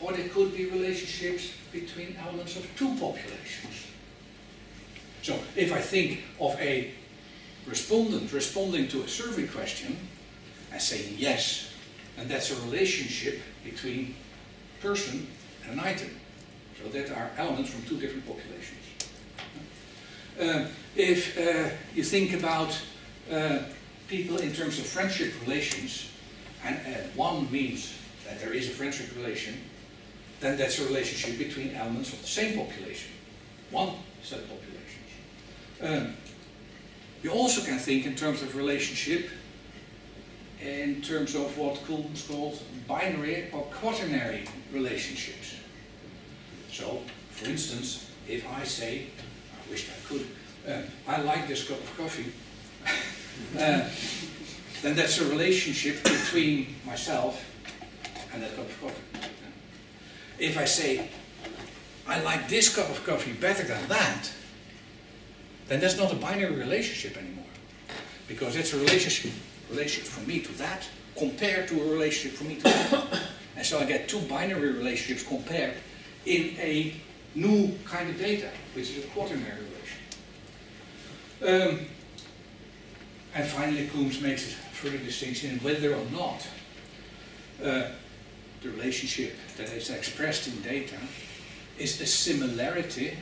[0.00, 3.86] or they could be relationships between elements of two populations.
[5.22, 6.92] So if I think of a
[7.66, 9.96] respondent responding to a survey question
[10.72, 11.72] and saying yes,
[12.18, 14.14] and that's a relationship between
[14.80, 15.26] person
[15.64, 16.10] and an item.
[16.82, 18.80] So that are elements from two different populations.
[20.40, 22.78] Uh, if uh, you think about
[23.30, 23.58] uh,
[24.08, 26.08] people in terms of friendship relations,
[26.64, 26.78] and
[27.14, 27.92] one means
[28.26, 29.54] that there is a friendship relation,
[30.40, 33.10] then that's a relationship between elements of the same population,
[33.70, 33.90] one
[34.22, 34.70] set of populations.
[35.82, 36.14] Um,
[37.22, 39.28] you also can think in terms of relationship
[40.60, 45.56] in terms of what Coombs calls binary or quaternary relationships.
[46.70, 49.06] So, for instance, if I say,
[49.54, 50.26] I wish I could,
[50.68, 52.32] uh, I like this cup of coffee,
[53.58, 53.88] uh,
[54.82, 57.42] then that's a relationship between myself
[58.32, 59.28] and that cup of coffee.
[60.38, 61.08] If I say,
[62.06, 64.30] I like this cup of coffee better than that,
[65.70, 67.44] then that's not a binary relationship anymore.
[68.26, 69.30] Because it's a relationship,
[69.70, 70.84] relationship from me to that
[71.16, 73.20] compared to a relationship from me to that.
[73.56, 75.74] and so I get two binary relationships compared
[76.26, 76.92] in a
[77.36, 79.60] new kind of data, which is a quaternary
[81.40, 81.78] relation.
[81.78, 81.86] Um,
[83.32, 86.48] and finally, Coombs makes a further distinction in whether or not
[87.62, 87.90] uh,
[88.60, 90.96] the relationship that is expressed in data
[91.78, 93.16] is a similarity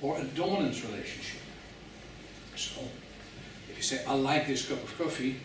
[0.00, 1.37] or a dominance relationship.
[2.58, 2.80] So,
[3.70, 5.36] if you say, I like this cup of coffee,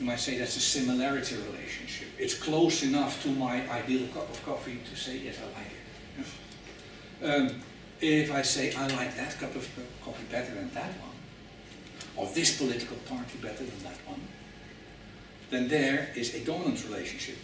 [0.00, 2.08] you might say that's a similarity relationship.
[2.18, 7.50] It's close enough to my ideal cup of coffee to say, yes, I like it.
[7.52, 7.60] Um,
[8.00, 9.68] if I say, I like that cup of
[10.02, 11.16] coffee better than that one,
[12.16, 14.22] or this political party better than that one,
[15.50, 17.36] then there is a dominance relationship.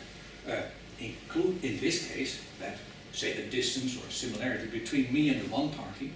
[0.48, 0.62] Uh,
[0.98, 2.78] include, in this case, that,
[3.12, 6.11] say, a distance or similarity between me and the one party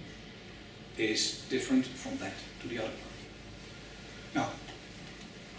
[0.97, 2.33] is different from that
[2.67, 3.01] to the other party.
[4.33, 4.49] Now,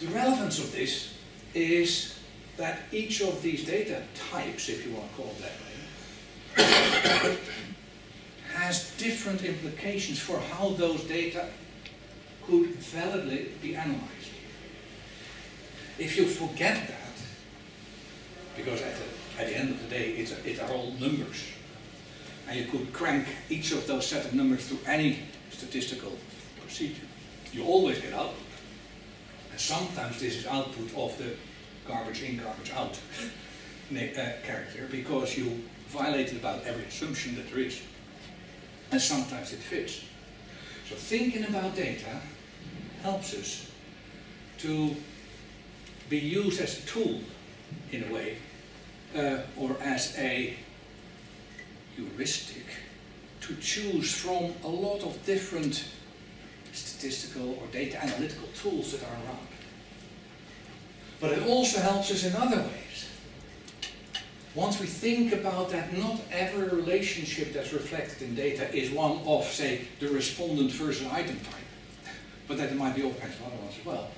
[0.00, 1.14] the relevance of this
[1.54, 2.18] is
[2.56, 5.42] that each of these data types, if you want to call it
[6.56, 6.64] that
[7.26, 7.38] way,
[8.54, 11.48] has different implications for how those data
[12.46, 14.02] could validly be analyzed.
[15.98, 17.02] If you forget that,
[18.56, 21.44] because at the, at the end of the day, it's, it are all numbers,
[22.48, 26.12] and you could crank each of those set of numbers through any statistical
[26.76, 27.06] procedure.
[27.52, 28.36] You always get output.
[29.50, 31.30] And sometimes this is output of the
[31.88, 32.98] garbage in, garbage out
[33.92, 37.80] uh, character because you violated about every assumption that there is.
[38.92, 40.04] And sometimes it fits.
[40.88, 42.20] So thinking about data
[43.02, 43.70] helps us
[44.58, 44.94] to
[46.10, 47.20] be used as a tool
[47.90, 48.36] in a way
[49.16, 50.54] uh, or as a
[51.96, 52.66] heuristic
[53.40, 55.84] to choose from a lot of different
[56.96, 59.46] statistical or data analytical tools that are around.
[61.20, 63.08] But it also helps us in other ways.
[64.54, 69.44] Once we think about that not every relationship that's reflected in data is one of,
[69.44, 72.12] say, the respondent versus item type,
[72.48, 74.10] but that there might be all kinds of other ones as well,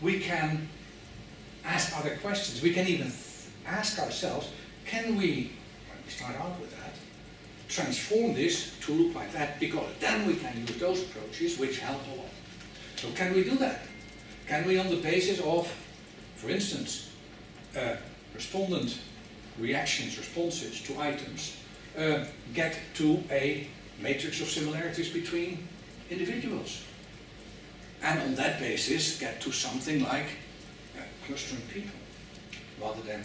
[0.00, 0.68] we can
[1.64, 2.62] ask other questions.
[2.62, 3.12] We can even
[3.66, 4.50] ask ourselves,
[4.86, 5.52] can we,
[6.04, 6.69] we start out with
[7.70, 12.00] transform this to look like that because then we can use those approaches which help
[12.12, 12.30] a lot.
[12.96, 13.82] So can we do that?
[14.48, 15.72] Can we on the basis of,
[16.34, 17.10] for instance,
[17.78, 17.94] uh,
[18.34, 18.98] respondent
[19.58, 21.56] reactions, responses to items,
[21.96, 23.68] uh, get to a
[24.00, 25.66] matrix of similarities between
[26.10, 26.82] individuals?
[28.02, 30.26] And on that basis get to something like
[30.98, 31.98] uh, clustering people
[32.80, 33.24] rather than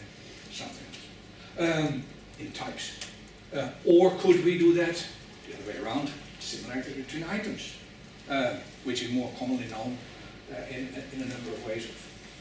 [0.52, 0.86] something
[1.58, 2.04] else um,
[2.40, 3.05] in types.
[3.56, 5.06] Uh, or could we do that
[5.48, 7.76] the other way around, similarity between items,
[8.30, 9.98] uh, which is more commonly known
[10.52, 11.96] uh, in, in a number of ways of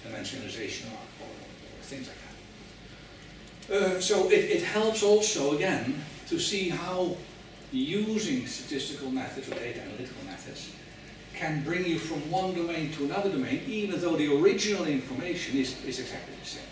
[0.04, 2.16] dimensionalization or, or, or things like
[3.68, 3.76] that.
[3.76, 7.16] Uh, so it, it helps also, again, to see how
[7.70, 10.70] using statistical methods or data analytical methods
[11.34, 15.84] can bring you from one domain to another domain, even though the original information is,
[15.84, 16.62] is exactly the same.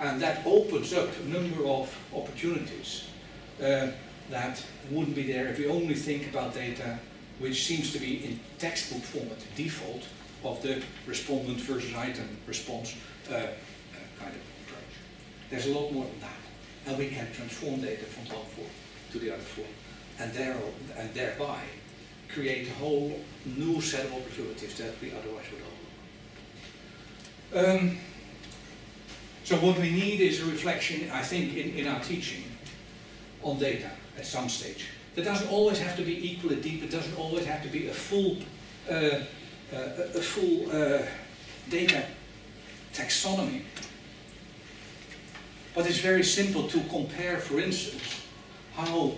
[0.00, 3.04] And that opens up a number of opportunities
[3.62, 3.88] uh,
[4.30, 6.98] that wouldn't be there if we only think about data
[7.38, 10.04] which seems to be in textbook format default
[10.44, 12.94] of the respondent versus item response
[13.30, 13.46] uh, uh,
[14.18, 14.92] kind of approach.
[15.50, 16.30] There's a lot more than that.
[16.86, 18.68] And we can transform data from one form
[19.12, 19.68] to the other form.
[20.18, 20.56] And, there,
[20.96, 21.60] and thereby
[22.28, 25.62] create a whole new set of opportunities that we otherwise would
[27.60, 27.80] overlook.
[27.80, 27.98] Um,
[29.44, 32.44] so what we need is a reflection, I think, in, in our teaching
[33.42, 34.86] on data at some stage.
[35.14, 37.92] That doesn't always have to be equally deep, it doesn't always have to be a
[37.92, 38.38] full,
[38.90, 38.94] uh,
[39.72, 41.02] uh, a full uh,
[41.68, 42.04] data
[42.94, 43.62] taxonomy.
[45.74, 48.22] But it's very simple to compare, for instance,
[48.74, 49.14] how,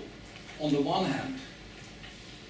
[0.60, 1.38] on the one hand,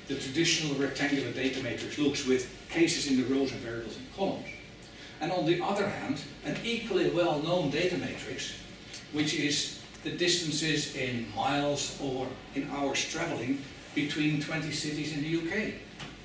[0.08, 4.46] the traditional rectangular data matrix looks with cases in the rows and variables in columns.
[5.20, 8.54] And on the other hand, an equally well-known data matrix,
[9.12, 13.62] which is the distances in miles or in hours traveling
[13.94, 15.74] between 20 cities in the UK,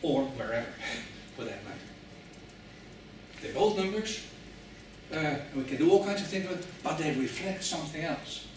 [0.01, 0.67] or wherever,
[1.35, 1.77] for that matter.
[3.41, 4.25] They're both numbers,
[5.13, 8.47] uh, we can do all kinds of things with but they reflect something else.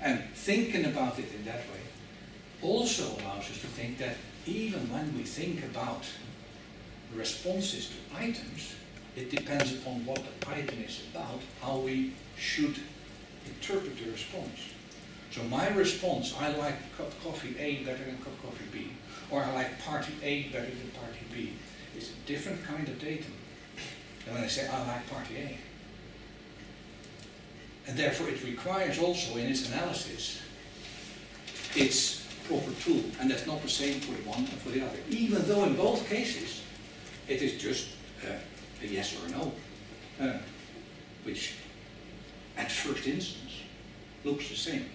[0.00, 1.84] And thinking about it in that way
[2.62, 6.04] also allows us to think that even when we think about
[7.14, 8.74] responses to items,
[9.16, 12.76] it depends upon what the item is about, how we should
[13.46, 14.60] interpret the response.
[15.30, 18.90] So my response, I like cup coffee A better than cup coffee B,
[19.30, 21.52] or I like party A better than party B,
[21.96, 23.32] is a different kind of datum
[24.24, 25.58] than when I say I like party A.
[27.86, 30.40] And therefore it requires also in its analysis
[31.74, 33.02] its proper tool.
[33.20, 34.98] And that's not the same for the one and for the other.
[35.10, 36.62] Even though in both cases
[37.26, 37.88] it is just
[38.24, 38.34] uh,
[38.82, 39.52] a yes or a no,
[40.20, 40.38] uh,
[41.24, 41.54] which
[42.84, 43.62] first instance
[44.24, 44.90] looks the same,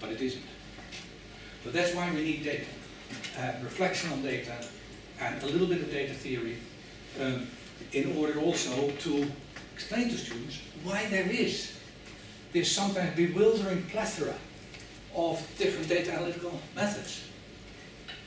[0.00, 0.42] but it isn't.
[1.62, 2.66] But that's why we need data.
[3.38, 4.56] Uh, reflection on data
[5.20, 6.56] and a little bit of data theory
[7.20, 7.46] um,
[7.92, 9.30] in order also to
[9.74, 11.78] explain to students why there is
[12.52, 14.34] this sometimes bewildering plethora
[15.14, 17.22] of different data analytical methods.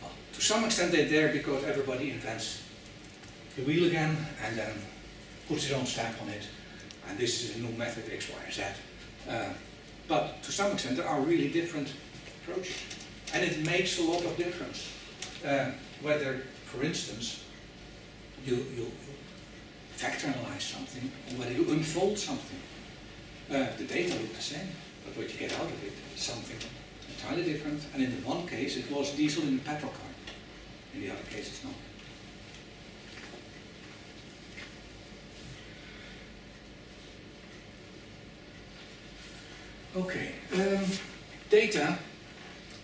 [0.01, 2.61] Well, to some extent they're there because everybody invents
[3.57, 4.15] the wheel again
[4.45, 4.71] and then
[5.49, 6.47] puts his own stamp on it
[7.09, 8.63] and this is a new method X, Y, Z.
[9.29, 9.49] Uh,
[10.07, 11.91] but to some extent there are really different
[12.41, 12.77] approaches.
[13.33, 14.87] And it makes a lot of difference
[15.45, 17.43] uh, whether, for instance,
[18.45, 18.91] you, you
[19.91, 22.59] factor analyze something or whether you unfold something.
[23.49, 24.67] Uh, the data look the same,
[25.05, 26.57] but what you get out of it is something
[27.09, 27.81] entirely different.
[27.93, 30.01] And in the one case, it was diesel in the petrol car.
[30.93, 31.73] In the other case, it's not.
[39.95, 40.86] Okay, um,
[41.49, 41.97] data.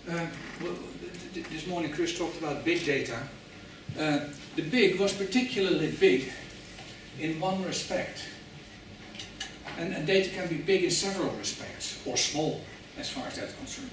[0.10, 0.26] Uh,
[0.60, 0.74] well,
[1.34, 3.20] this morning Chris talked about big data.
[4.00, 4.22] Uh,
[4.56, 6.32] the big was particularly big
[7.20, 8.24] in one respect.
[9.78, 12.62] And, and, data can be big in several respects, or small,
[12.98, 13.92] as far as that's concerned.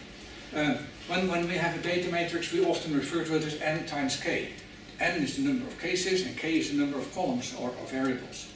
[0.56, 3.84] Uh, when, when we have a data matrix, we often refer to it as n
[3.84, 4.52] times k.
[5.00, 7.86] n is the number of cases, and k is the number of columns or, or
[7.88, 8.48] variables.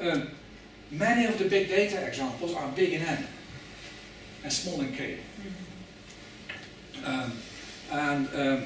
[0.00, 0.28] Um,
[0.90, 3.26] many of the big data examples are big in n
[4.42, 5.18] and small in K.
[7.04, 7.32] Um,
[7.90, 8.64] and um,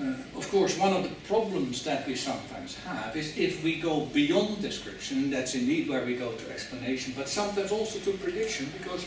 [0.00, 4.06] uh, of course, one of the problems that we sometimes have is if we go
[4.06, 9.06] beyond description, that's indeed where we go to explanation, but sometimes also to prediction, because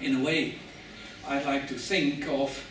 [0.00, 0.56] in a way,
[1.26, 2.64] I like to think of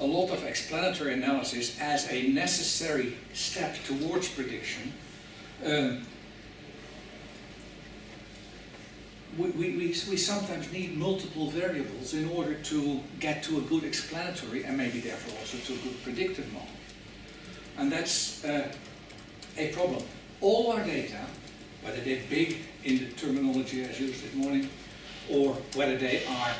[0.00, 4.92] a lot of explanatory analysis as a necessary step towards prediction.
[5.64, 6.02] Um,
[9.38, 9.76] we, we,
[10.10, 15.00] we, sometimes need multiple variables in order to get to a good explanatory and maybe
[15.00, 16.68] therefore also to a good predictive model.
[17.78, 18.68] And that's uh,
[19.56, 20.02] a problem.
[20.40, 21.20] All our data,
[21.82, 24.68] whether they're big in the terminology as used this morning,
[25.30, 26.52] or whether they are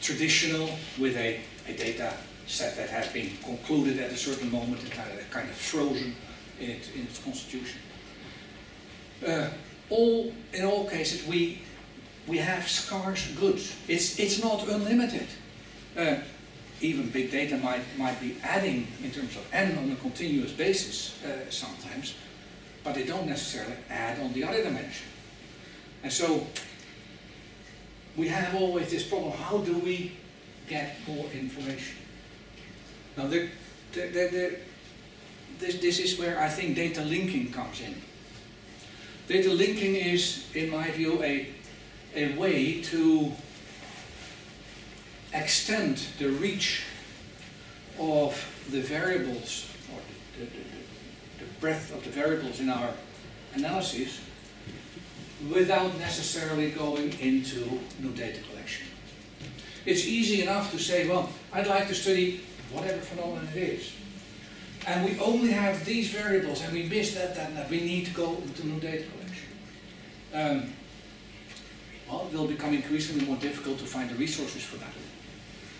[0.00, 0.68] traditional
[0.98, 2.12] with a, a data
[2.46, 6.14] set that has been concluded at a certain moment and kind of, kind of frozen
[6.60, 7.80] in, it, in its constitution.
[9.26, 9.48] Uh,
[9.90, 11.62] all, in all cases, we,
[12.26, 13.74] we have scarce goods.
[13.88, 15.26] It's, it's not unlimited.
[15.96, 16.16] Uh,
[16.80, 21.22] even big data might, might be adding in terms of n on a continuous basis
[21.24, 22.14] uh, sometimes,
[22.82, 25.06] but they don't necessarily add on the other dimension.
[26.02, 26.46] And so
[28.16, 30.12] we have always this problem, how do we
[30.68, 31.96] get more information?
[33.16, 33.48] Now the,
[33.92, 34.56] the, the,
[35.58, 37.94] this, this is where I think data linking comes in.
[39.28, 41.48] Data linking is, in my view, a,
[42.14, 43.32] a way to
[45.32, 46.82] extend the reach
[47.98, 48.34] of
[48.70, 50.00] the variables, or
[50.38, 52.90] the, the, the, the breadth of the variables in our
[53.54, 54.20] analysis,
[55.52, 58.86] without necessarily going into new data collection.
[59.84, 63.92] It's easy enough to say, well, I'd like to study whatever phenomenon it is.
[64.86, 67.70] And we only have these variables and we miss that, that, that.
[67.70, 69.48] We need to go into new data collection.
[70.34, 70.72] Um,
[72.32, 74.92] will become increasingly more difficult to find the resources for that.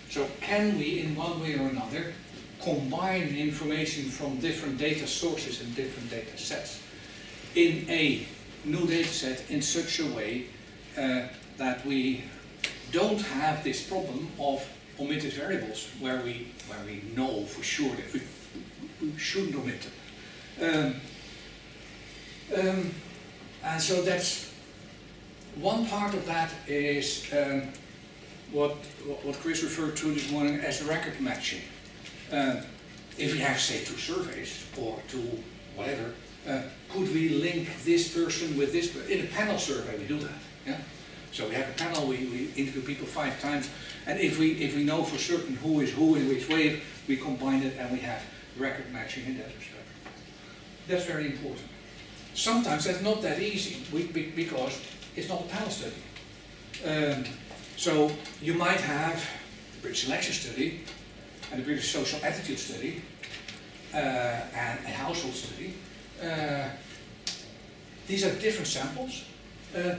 [0.09, 2.13] So can we, in one way or another,
[2.61, 6.81] combine information from different data sources and different data sets
[7.55, 8.25] in a
[8.65, 10.45] new data set in such a way
[10.97, 11.23] uh,
[11.57, 12.23] that we
[12.91, 14.65] don't have this problem of
[14.99, 18.21] omitted variables where we, where we know for sure that we,
[19.01, 20.95] we shouldn't omit them.
[22.53, 22.91] Um, um,
[23.63, 24.52] and so that's
[25.55, 27.63] one part of that is um,
[28.51, 28.71] what,
[29.23, 31.61] what Chris referred to this morning as record matching.
[32.31, 32.61] Uh,
[33.17, 35.43] if we have, say, two surveys or two
[35.75, 36.13] whatever,
[36.47, 38.95] uh, could we link this person with this?
[39.07, 40.39] In a panel survey, we do that.
[40.65, 40.77] Yeah.
[41.31, 43.69] So we have a panel, we, we interview people five times,
[44.05, 47.17] and if we if we know for certain who is who in which wave, we
[47.17, 48.21] combine it and we have
[48.57, 49.87] record matching in that respect.
[50.87, 51.67] That's very important.
[52.35, 54.79] Sometimes that's not that easy we, because
[55.15, 55.95] it's not a panel study.
[56.85, 57.25] Um,
[57.77, 58.11] so
[58.41, 59.15] you might have
[59.75, 60.81] the British election Study
[61.51, 63.01] and the British Social Attitude Study
[63.93, 65.75] uh, and a household study.
[66.21, 66.69] Uh,
[68.07, 69.23] these are different samples.
[69.75, 69.95] Uh,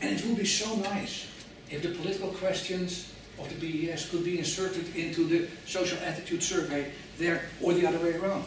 [0.00, 1.26] and it would be so nice
[1.70, 6.90] if the political questions of the BES could be inserted into the social attitude survey
[7.18, 8.44] there or the other way around.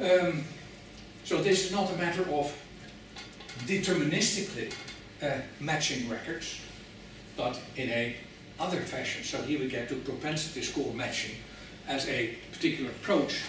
[0.00, 0.44] Um,
[1.24, 2.56] so this is not a matter of
[3.66, 4.72] deterministically
[5.22, 6.60] uh, matching records,
[7.36, 8.16] but in a
[8.58, 9.24] other fashion.
[9.24, 11.34] So here we get to propensity score matching
[11.88, 13.40] as a particular approach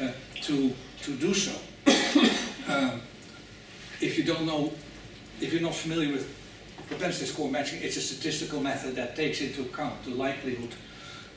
[0.00, 0.10] uh,
[0.42, 1.52] to, to do so.
[2.72, 3.00] um,
[4.00, 4.72] if you don't know
[5.40, 6.34] if you're not familiar with
[6.88, 10.74] propensity score matching, it's a statistical method that takes into account the likelihood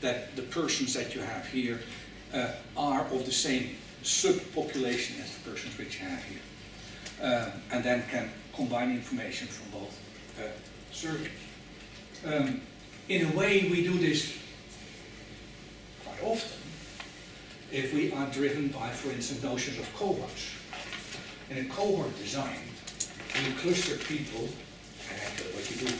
[0.01, 1.79] that the persons that you have here
[2.33, 6.39] uh, are of the same subpopulation as the persons which you have here.
[7.21, 9.99] Uh, and then can combine information from both
[10.39, 10.47] uh,
[10.91, 11.29] surveys.
[12.25, 12.61] Um,
[13.09, 14.37] in a way, we do this
[16.03, 16.61] quite often
[17.71, 20.51] if we are driven by, for instance, notions of cohorts.
[21.49, 22.59] In a cohort design,
[23.45, 24.49] you cluster people,
[25.09, 25.93] and what you do,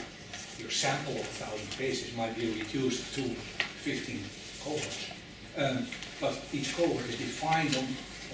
[0.59, 4.19] your sample of 1,000 cases might be reduced to 15
[4.63, 5.11] cohorts.
[5.57, 5.85] Um,
[6.19, 7.87] but each cohort is defined on,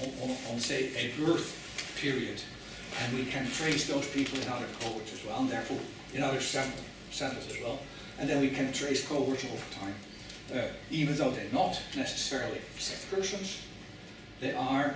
[0.04, 2.42] on, on, on, say, a birth period,
[3.02, 5.80] and we can trace those people in other cohorts as well, and therefore
[6.14, 7.80] in other sample, samples as well.
[8.20, 9.96] And then we can trace cohorts over time.
[10.54, 13.62] Uh, even though they're not necessarily same persons,
[14.40, 14.96] they are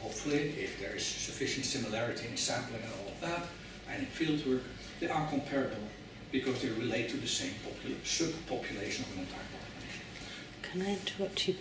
[0.00, 3.48] hopefully, if there is sufficient similarity in sampling and all of that,
[3.90, 4.62] and in fieldwork,
[5.00, 5.88] they are comparable
[6.30, 7.52] because they relate to the same
[8.04, 10.02] subpopulation of an entire population.
[10.62, 11.54] Can I interrupt you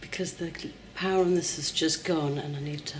[0.00, 0.52] because the
[0.94, 2.98] power on this has just gone and I need to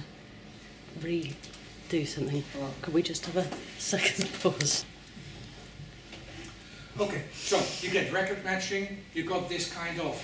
[1.88, 2.44] redo something?
[2.82, 3.46] Could we just have a
[3.78, 4.84] second pause?
[6.98, 10.20] Okay, so you get record matching, you got this kind of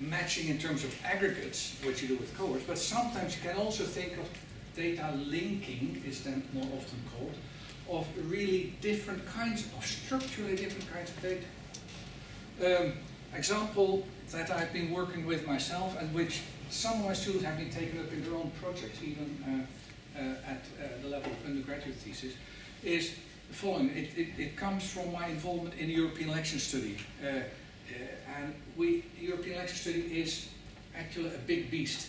[0.00, 3.84] matching in terms of aggregates, which you do with cohorts, but sometimes you can also
[3.84, 4.28] think of
[4.74, 7.34] data linking, is then more often called,
[7.88, 11.44] of really different kinds of structurally different kinds of data.
[12.64, 12.92] Um,
[13.34, 16.40] example that I've been working with myself and which
[16.70, 19.66] some of my students have been taking up in their own projects, even uh,
[20.18, 22.34] at uh, the level of undergraduate thesis,
[22.82, 23.14] is
[23.48, 23.90] the following.
[23.90, 26.96] It, it, it comes from my involvement in the European election study.
[27.22, 27.40] Uh, uh,
[28.38, 30.48] and we, the European election study is
[30.96, 32.08] actually a big beast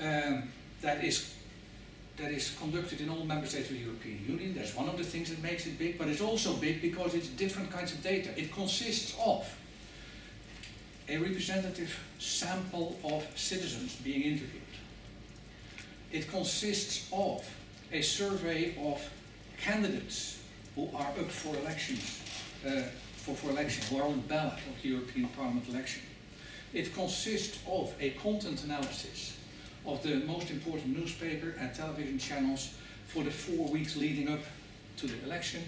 [0.00, 0.50] um,
[0.82, 1.34] that is
[2.16, 4.54] that is conducted in all member states of the European Union.
[4.54, 7.28] That's one of the things that makes it big, but it's also big because it's
[7.28, 8.30] different kinds of data.
[8.40, 9.46] It consists of
[11.08, 14.62] a representative sample of citizens being interviewed.
[16.12, 17.44] It consists of
[17.92, 19.00] a survey of
[19.60, 20.40] candidates
[20.74, 22.22] who are up for elections,
[22.66, 22.82] uh,
[23.16, 26.02] for, for election, who are on the ballot of the European Parliament election.
[26.72, 29.36] It consists of a content analysis
[29.86, 32.74] of the most important newspaper and television channels
[33.06, 34.40] for the four weeks leading up
[34.98, 35.62] to the election.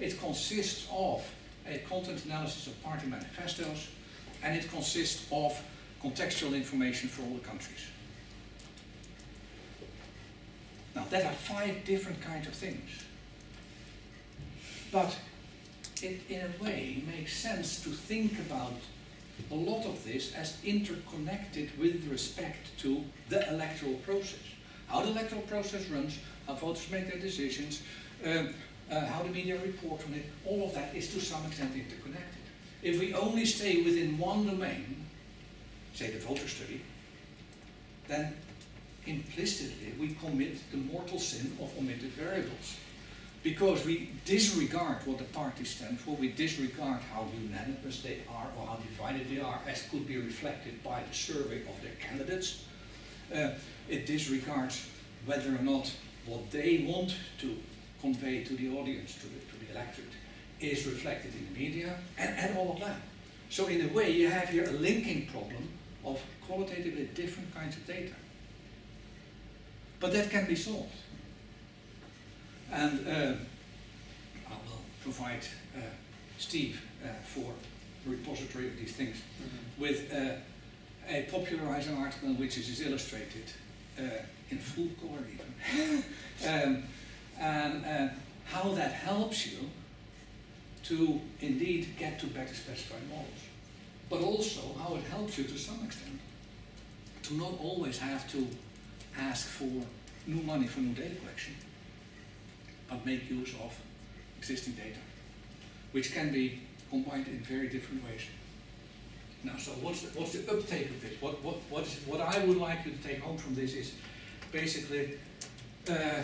[0.00, 1.22] It consists of
[1.66, 3.88] a content analysis of party manifestos,
[4.42, 5.60] and it consists of
[6.02, 7.86] contextual information for all the countries.
[10.94, 12.90] Now, that are five different kinds of things.
[14.90, 15.16] But
[16.02, 18.74] it, in a way, makes sense to think about
[19.50, 24.38] a lot of this as interconnected with respect to the electoral process.
[24.88, 27.82] How the electoral process runs, how voters make their decisions,
[28.26, 28.54] um,
[28.90, 32.42] uh, how the media report on it, all of that is to some extent interconnected.
[32.82, 35.06] If we only stay within one domain,
[35.94, 36.82] say the voter study,
[38.08, 38.34] then
[39.06, 42.76] implicitly we commit the mortal sin of omitted variables
[43.42, 48.66] because we disregard what the parties stand for, we disregard how unanimous they are or
[48.66, 52.64] how divided they are, as could be reflected by the survey of their candidates.
[53.34, 53.50] Uh,
[53.88, 54.86] it disregards
[55.26, 55.90] whether or not
[56.26, 57.56] what they want to
[58.00, 60.06] convey to the audience, to the, to the electorate,
[60.60, 63.00] is reflected in the media, and, and all of that.
[63.50, 65.68] So, in a way, you have here a linking problem
[66.04, 68.12] of qualitatively different kinds of data.
[70.02, 70.92] But that can be solved.
[72.72, 73.34] And uh,
[74.50, 75.46] I will provide
[75.76, 75.80] uh,
[76.38, 77.52] Steve uh, for
[78.04, 79.82] repository of these things Mm-hmm.
[79.82, 80.34] with uh,
[81.08, 83.44] a popularizing article in which it is illustrated
[83.98, 84.02] uh,
[84.50, 86.04] in full color even.
[86.48, 86.82] um,
[87.38, 88.08] and uh,
[88.44, 89.70] how that helps you
[90.84, 93.42] to indeed get to better specified models.
[94.10, 96.18] But also how it helps you to some extent
[97.24, 98.46] to not always have to
[99.18, 99.70] ask for
[100.26, 101.54] new money for new data collection,
[102.88, 103.74] but make use of
[104.38, 104.98] existing data,
[105.92, 106.60] which can be
[106.90, 108.22] combined in very different ways.
[109.44, 111.20] Now, so what's the, what's the uptake of this?
[111.20, 113.94] What, what, what, is, what I would like you to take home from this is
[114.52, 115.18] basically
[115.90, 116.22] uh,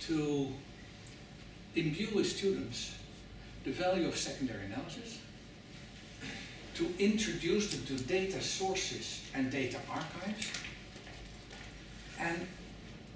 [0.00, 0.52] to
[1.74, 2.94] imbue with students
[3.64, 5.18] the value of secondary analysis,
[6.74, 10.52] to introduce them to data sources and data archives,
[12.18, 12.46] and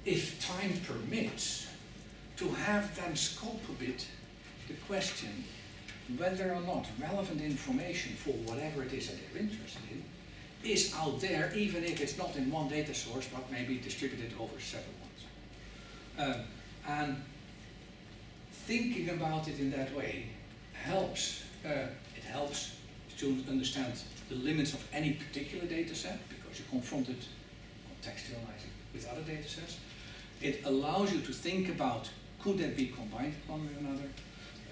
[0.04, 1.68] if time permits,
[2.36, 4.06] to have them scope a bit
[4.68, 5.44] the question
[6.16, 10.02] whether or not relevant information for whatever it is that they're interested in
[10.64, 14.59] is out there, even if it's not in one data source, but maybe distributed over
[14.59, 16.36] several ones.
[16.36, 16.44] Um,
[16.88, 17.22] and
[18.52, 20.26] thinking about it in that way
[20.72, 21.42] helps.
[21.64, 21.86] Uh,
[22.16, 22.77] it helps
[23.18, 23.92] students understand
[24.28, 27.16] the limits of any particular data set because you're confronted
[27.90, 29.78] contextualizing with other data sets.
[30.40, 32.08] It allows you to think about
[32.40, 34.08] could that be combined one with another,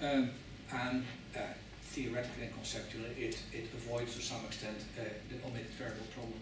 [0.01, 0.29] um,
[0.71, 1.03] and
[1.35, 1.39] uh,
[1.81, 6.39] theoretically and conceptually, it, it avoids to some extent uh, the omitted variable problem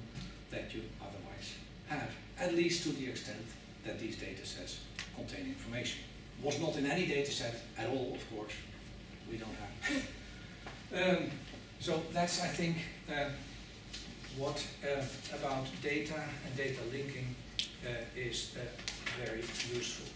[0.52, 1.56] that you otherwise
[1.88, 3.46] have, at least to the extent
[3.84, 4.82] that these data sets
[5.16, 6.02] contain information.
[6.44, 8.54] Was not in any data set at all, of course.
[9.32, 11.20] We don't have.
[11.20, 11.32] um,
[11.80, 12.78] so that's, I think,
[13.10, 13.30] uh,
[14.38, 15.02] what uh,
[15.36, 17.36] about data and data linking
[17.86, 19.40] uh, is uh, very
[19.74, 20.08] useful.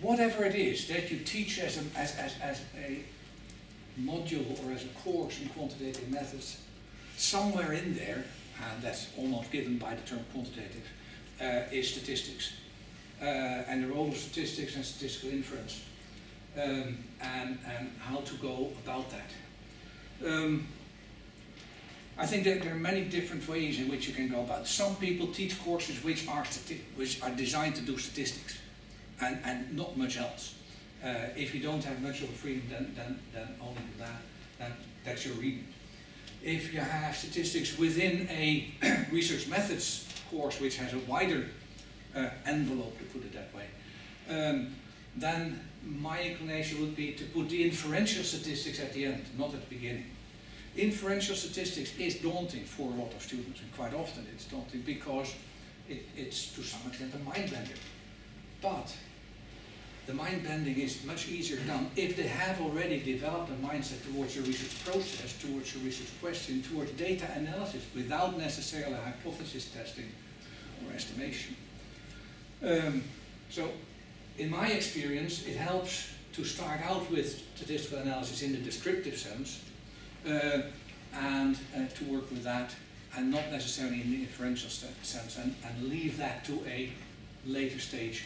[0.00, 3.00] Whatever it is that you teach as a, as, as, as a
[4.00, 6.58] module or as a course in quantitative methods,
[7.16, 8.24] somewhere in there,
[8.70, 10.86] and that's almost given by the term quantitative,
[11.40, 12.52] uh, is statistics.
[13.20, 13.24] Uh,
[13.68, 15.82] and the role of statistics and statistical inference,
[16.56, 20.28] um, and, and how to go about that.
[20.28, 20.66] Um,
[22.16, 24.66] I think that there are many different ways in which you can go about it.
[24.66, 26.44] Some people teach courses which are,
[26.96, 28.58] which are designed to do statistics
[29.20, 30.54] and, and not much else.
[31.04, 34.22] Uh, if you don't have much of a freedom, then, then, then only that,
[34.58, 34.72] then
[35.04, 35.64] that's your remit.
[36.42, 38.70] If you have statistics within a
[39.10, 41.46] research methods course which has a wider
[42.14, 43.66] uh, envelope, to put it that way,
[44.30, 44.74] um,
[45.16, 49.60] then my inclination would be to put the inferential statistics at the end, not at
[49.68, 50.06] the beginning.
[50.76, 55.34] inferential statistics is daunting for a lot of students, and quite often it's daunting because
[55.88, 57.74] it, it's to some extent a mind bender.
[58.60, 58.92] But
[60.06, 64.36] the mind bending is much easier done if they have already developed a mindset towards
[64.36, 70.10] a research process, towards a research question, towards data analysis, without necessarily hypothesis testing
[70.86, 71.56] or estimation.
[72.64, 73.04] Um,
[73.50, 73.70] so,
[74.38, 79.60] in my experience, it helps to start out with statistical analysis in the descriptive sense
[80.26, 80.62] uh,
[81.12, 82.74] and uh, to work with that
[83.16, 86.90] and not necessarily in the inferential sense and, and leave that to a
[87.46, 88.24] later stage.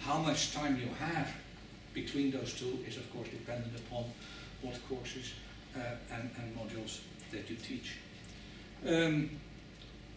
[0.00, 1.32] How much time you have
[1.94, 4.04] between those two is of course dependent upon
[4.60, 5.32] what courses
[5.74, 5.80] uh,
[6.12, 7.96] and, and, modules that you teach.
[8.86, 9.30] Um,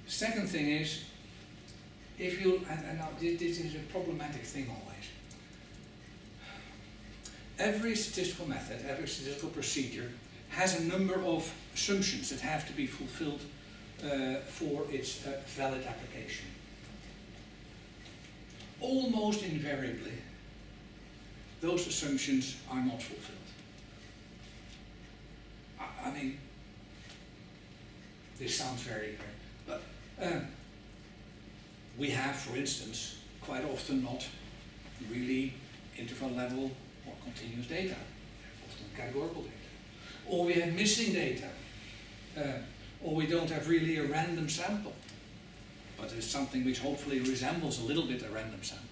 [0.07, 1.03] second thing is,
[2.20, 5.05] if you, and, and now this, this is a problematic thing always,
[7.57, 10.11] every statistical method, every statistical procedure
[10.49, 13.41] has a number of assumptions that have to be fulfilled
[14.03, 16.45] uh, for its uh, valid application.
[18.82, 20.13] Almost invariably,
[21.61, 23.38] those assumptions are not fulfilled.
[25.80, 26.38] I, I mean,
[28.39, 29.17] this sounds very,
[29.67, 29.84] but
[30.22, 30.47] um,
[32.00, 34.26] we have, for instance, quite often not
[35.12, 35.54] really
[35.97, 36.72] interval level
[37.06, 37.95] or continuous data,
[38.66, 39.54] often categorical data.
[40.28, 41.50] Or we have missing data.
[42.38, 42.43] Uh,
[43.04, 44.93] or we don't have really a random sample.
[45.97, 48.86] But it's something which hopefully resembles a little bit a random sample.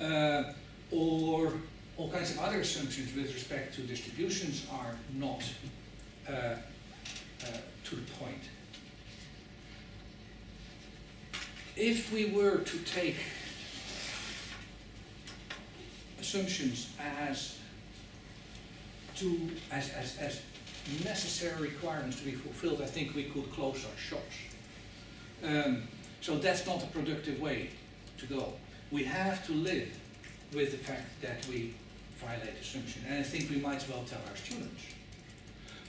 [0.00, 0.52] Uh,
[0.90, 1.52] or
[1.96, 5.42] all kinds of other assumptions with respect to distributions are not
[6.28, 6.56] uh, uh,
[7.84, 8.42] to the point.
[11.76, 13.16] If we were to take
[16.20, 17.58] assumptions as
[19.16, 20.40] to as, as, as
[21.04, 24.36] necessary requirements to be fulfilled, I think we could close our shops.
[25.44, 25.82] Um,
[26.20, 27.70] so that's not a productive way
[28.18, 28.52] to go.
[28.90, 29.88] We have to live
[30.52, 31.74] with the fact that we
[32.18, 34.82] violate assumption, and I think we might as well tell our students.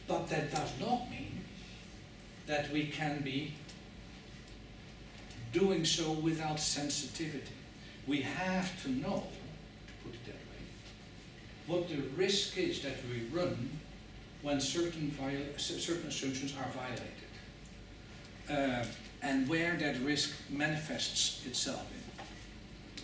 [0.07, 1.41] But that does not mean
[2.47, 3.53] that we can be
[5.53, 7.53] doing so without sensitivity.
[8.05, 9.23] We have to know,
[9.87, 10.61] to put it that way,
[11.67, 13.69] what the risk is that we run
[14.41, 15.15] when certain,
[15.57, 17.23] certain assumptions are violated
[18.49, 18.85] uh,
[19.21, 21.85] and where that risk manifests itself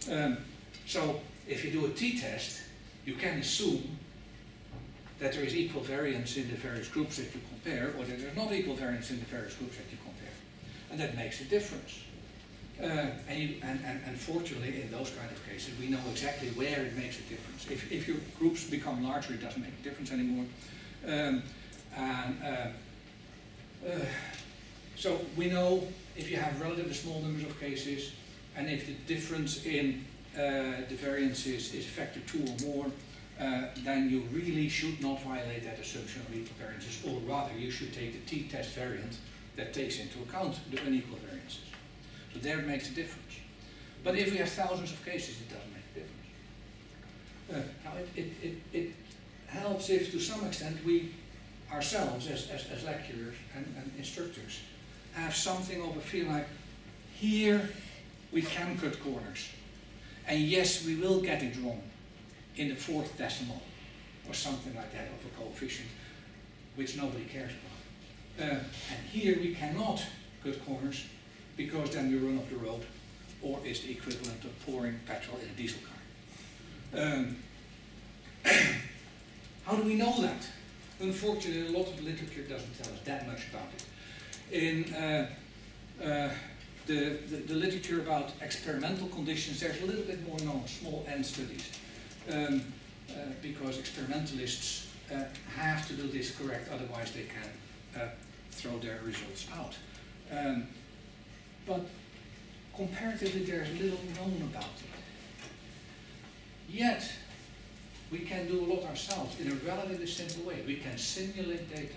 [0.08, 0.14] in.
[0.14, 0.38] Um,
[0.86, 2.62] so if you do a t-test,
[3.06, 3.98] you can assume
[5.20, 8.36] that there is equal variance in the various groups that you compare, or that there's
[8.36, 10.34] not equal variance in the various groups that you compare.
[10.92, 12.04] And that makes a difference.
[12.82, 16.48] Uh, and, you, and, and, and, fortunately, in those kind of cases, we know exactly
[16.50, 17.70] where it makes a difference.
[17.70, 20.46] If, if your groups become larger, it doesn't make a difference anymore.
[21.06, 21.44] Um,
[21.98, 22.68] and uh,
[23.86, 24.06] uh,
[24.96, 28.14] so we know if you have relatively small numbers of cases,
[28.56, 30.06] and if the difference in
[30.36, 32.86] uh, the variances is factor two or more,
[33.42, 37.72] uh, then you really should not violate that assumption of equal variances, or rather you
[37.72, 39.18] should take the t-test variant
[39.58, 41.60] that takes into account the unequal variances.
[42.34, 43.34] So there it makes a difference.
[44.04, 46.28] But if we have thousands of cases, it doesn't make a difference.
[47.52, 48.92] Uh, now it, it, it, it
[49.48, 51.12] helps if to some extent we
[51.72, 54.62] ourselves as, as, as lecturers and, and instructors
[55.14, 56.48] have something of a feel like
[57.14, 57.70] here
[58.32, 59.50] we can cut corners.
[60.28, 61.82] And yes, we will get it wrong
[62.56, 63.62] in the fourth decimal
[64.28, 65.88] or something like that of a coefficient,
[66.76, 68.48] which nobody cares about.
[68.48, 70.04] Uh, and here we cannot
[70.44, 71.06] cut corners
[71.60, 72.82] because then you run off the road
[73.42, 77.04] or it's the equivalent of pouring petrol in a diesel car.
[77.04, 77.36] Um,
[79.66, 80.48] How do we know that?
[81.02, 84.56] Unfortunately, a lot of the literature doesn't tell us that much about it.
[84.56, 85.30] In uh,
[86.02, 86.30] uh,
[86.88, 91.24] the, the, the, literature about experimental conditions, there's a little bit more known, small n
[91.24, 91.72] studies,
[92.32, 92.62] um,
[93.10, 95.24] uh, because experimentalists uh,
[95.58, 98.08] have to do this correct, otherwise they can uh,
[98.52, 99.76] throw their results out.
[100.32, 100.68] Um,
[101.70, 101.86] but
[102.76, 105.48] comparatively, there's little known about it.
[106.68, 107.10] Yet,
[108.12, 110.64] we can do a lot ourselves in a relatively simple way.
[110.66, 111.94] We can simulate data.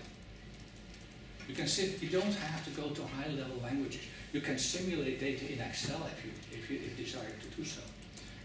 [1.49, 4.01] You can sim you don't have to go to high level languages.
[4.31, 7.81] You can simulate data in Excel if you, if you if desire to do so,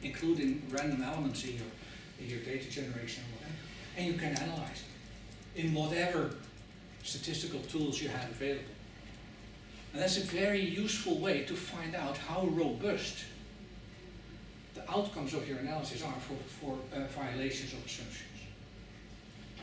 [0.02, 1.70] including random elements in your,
[2.20, 3.58] in your data generation or whatever.
[3.98, 4.82] And you can analyze
[5.54, 6.34] it in whatever
[7.02, 8.77] statistical tools you have available.
[9.92, 13.24] And that's a very useful way to find out how robust
[14.74, 18.24] the outcomes of your analysis are for, for uh, violations of assumptions.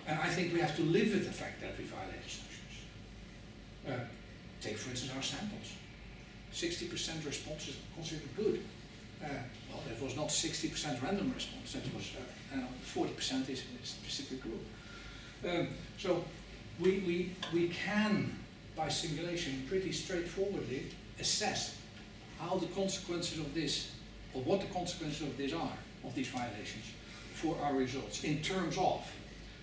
[0.07, 2.45] And I think we have to live with the fact that we violate assumptions.
[3.88, 4.05] Uh,
[4.61, 5.73] take, for instance, our samples.
[6.53, 8.63] 60% response is considered good.
[9.23, 9.28] Uh,
[9.69, 12.11] well, that was not 60% random response, that was
[12.53, 12.61] uh, uh,
[12.93, 14.63] 40% is a specific group.
[15.47, 16.23] Um, so
[16.80, 18.38] we, we, we can,
[18.76, 20.88] by simulation, pretty straightforwardly
[21.19, 21.78] assess
[22.39, 23.91] how the consequences of this,
[24.34, 26.86] or what the consequences of this are, of these violations,
[27.34, 29.09] for our results, in terms of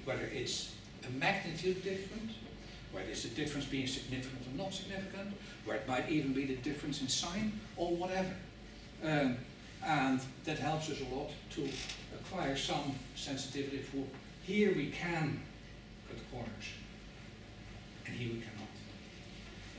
[0.05, 0.75] whether it's
[1.07, 2.33] a magnitude difference,
[2.93, 5.35] whether it's the difference being significant or not significant,
[5.65, 8.35] where it might even be the difference in sign, or whatever.
[9.05, 9.37] Um,
[9.85, 11.69] and that helps us a lot to
[12.15, 14.05] acquire some sensitivity for
[14.45, 15.41] here we can
[16.09, 16.69] cut corners,
[18.07, 18.62] and here we cannot.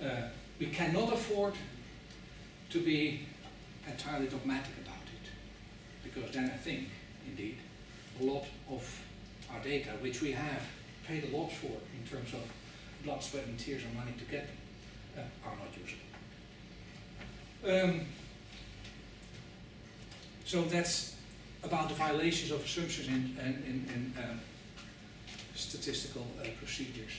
[0.02, 0.30] Uh,
[0.60, 1.54] we cannot afford
[2.70, 3.26] to be
[3.88, 5.30] entirely dogmatic about it,
[6.04, 6.90] because then I think,
[7.28, 7.58] indeed,
[8.22, 9.02] a lot of
[9.52, 10.62] our data, which we have
[11.08, 12.42] paid a lot for in terms of
[13.04, 14.48] blood, sweat, and tears and money to get,
[15.18, 16.10] uh, are not usable.
[17.66, 18.06] Um,
[20.46, 21.16] so that's
[21.64, 24.38] about the violations of assumptions in, in, in, in uh,
[25.56, 27.14] statistical uh, procedures.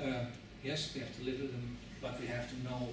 [0.00, 0.24] Uh,
[0.64, 2.88] yes, we have to live with them, but we have to know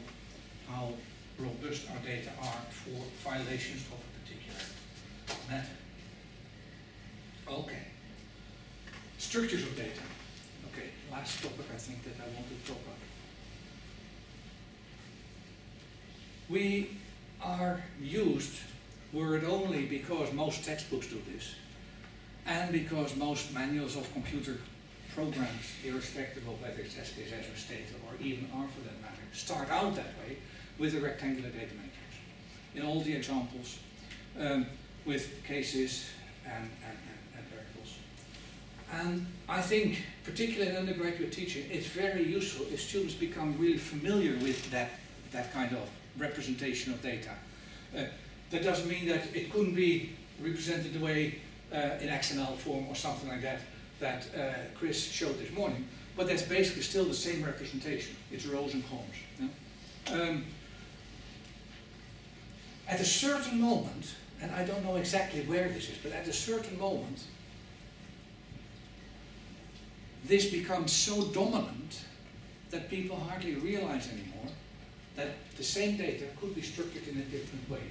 [0.70, 0.92] how
[1.40, 4.60] robust our data are for violations of a particular
[5.50, 5.78] matter.
[7.48, 7.84] Okay.
[9.18, 10.02] Structures of data.
[10.72, 12.96] Okay, last topic I think that I want to talk about.
[16.50, 16.98] We
[17.42, 18.60] are used,
[19.14, 21.56] were it only because most textbooks do this,
[22.46, 24.58] and because most manuals of computer
[25.14, 28.97] programs, irrespective of whether it's SPSS or Stata or even R for that
[29.34, 30.38] start out that way
[30.78, 31.94] with a rectangular data matrix.
[32.76, 33.80] In all the examples,
[34.40, 34.66] um,
[35.06, 36.06] with cases
[36.46, 36.98] and, and,
[37.36, 37.98] and, variables.
[38.92, 44.34] And I think, particularly in undergraduate teaching, it's very useful if students become really familiar
[44.44, 44.92] with that,
[45.32, 47.32] that kind of representation of data.
[47.98, 48.04] Uh,
[48.52, 50.12] that doesn't mean that it couldn't be
[50.42, 51.40] represented the way
[51.74, 53.60] uh, in XML form or something like that
[54.00, 58.16] that uh, Chris showed this morning, but that's basically still the same representation.
[58.32, 59.16] It's rows and columns.
[59.40, 60.14] Yeah?
[60.14, 60.46] Um,
[62.88, 66.34] at a certain moment, and I don't know exactly where this is, but at a
[66.34, 67.24] certain moment,
[70.26, 72.02] this becomes so dominant
[72.72, 74.52] that people hardly realize anymore
[75.16, 77.82] that the same data could be structured in a different way,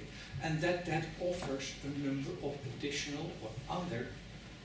[0.43, 4.07] and that that offers a number of additional or other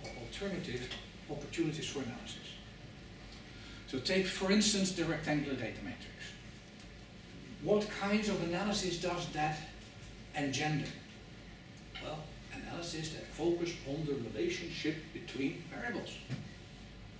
[0.04, 0.88] or alternative
[1.30, 2.41] opportunities for analysis.
[3.92, 6.08] So take, for instance, the rectangular data matrix.
[7.62, 9.58] What kinds of analysis does that
[10.34, 10.88] engender?
[12.02, 12.20] Well,
[12.54, 16.08] analysis that focus on the relationship between variables.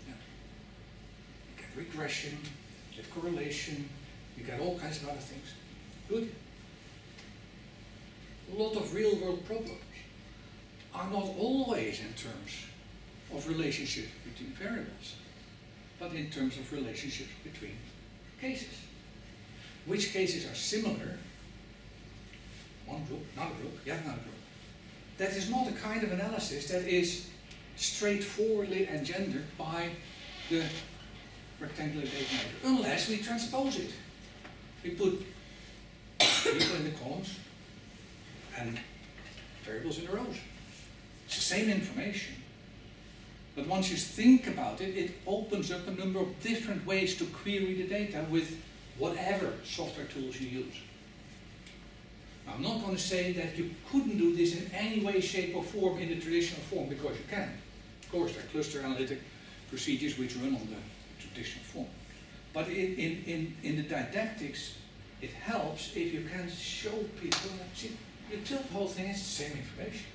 [0.09, 0.14] Yeah.
[1.59, 2.39] You get regression,
[2.91, 3.87] you get correlation,
[4.39, 5.49] you get all kinds of other things.
[6.09, 6.35] Good.
[8.51, 9.77] A lot of real world problems
[10.95, 12.64] are not always in terms
[13.31, 15.16] of relationship between variables,
[16.03, 17.77] but in terms of relationships between
[18.41, 18.75] cases.
[19.87, 21.19] Which cases are similar?
[22.87, 24.35] One group, another group, yet another group.
[25.19, 27.29] That is not a kind of analysis that is
[27.77, 29.91] straightforwardly engendered by
[30.51, 30.65] the
[31.61, 33.91] rectangular data matrix, unless we transpose it.
[34.83, 35.23] We put
[36.19, 37.39] people in the columns
[38.59, 38.79] and
[39.65, 40.37] variables in the rows.
[41.27, 42.35] It's the same information,
[43.55, 47.25] but once you think about it, it opens up a number of different ways to
[47.27, 48.57] query the data with
[48.99, 50.75] whatever software tools you use.
[52.47, 55.55] Now, I'm not going to say that you couldn't do this in any way, shape,
[55.55, 57.53] or form in the traditional form, because you can.
[58.03, 59.21] Of course, there are cluster analytic
[59.69, 61.89] procedures which run on the traditional form.
[62.53, 64.77] But in, in, in, in the didactics,
[65.21, 66.91] it helps if you can show
[67.21, 67.97] people that see,
[68.31, 70.07] you the whole thing, it's the same information.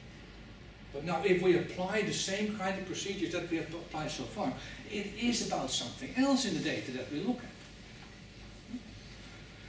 [0.93, 4.23] But now, if we apply the same kind of procedures that we have applied so
[4.23, 4.51] far,
[4.89, 8.79] it is about something else in the data that we look at.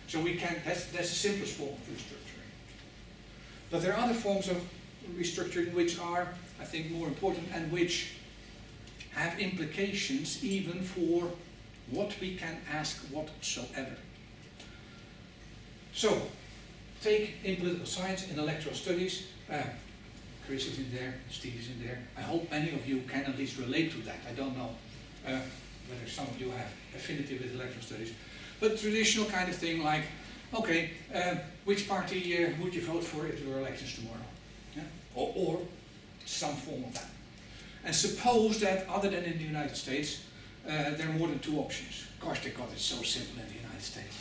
[0.06, 2.48] So we can, that's, that's the simplest form of restructuring.
[3.70, 4.62] But there are other forms of
[5.16, 6.28] restructuring which are,
[6.60, 8.12] I think, more important and which
[9.12, 11.28] have implications even for
[11.90, 13.96] what we can ask whatsoever.
[15.92, 16.22] So,
[17.02, 19.62] take in political science, in electoral studies, uh,
[20.48, 21.98] Chris is in there, Steve is in there.
[22.16, 24.16] I hope many of you can at least relate to that.
[24.26, 24.70] I don't know
[25.26, 25.40] uh,
[25.86, 28.14] whether some of you have affinity with electoral studies.
[28.58, 30.04] But traditional kind of thing like,
[30.54, 31.34] okay, uh,
[31.66, 34.24] which party uh, would you vote for if there were elections tomorrow?
[34.74, 34.84] Yeah?
[35.14, 35.60] Or, or,
[36.24, 37.08] some form of that.
[37.84, 40.24] And suppose that other than in the United States,
[40.66, 42.06] uh, there are more than two options.
[42.20, 44.16] Gosh, they got it so simple in the United States.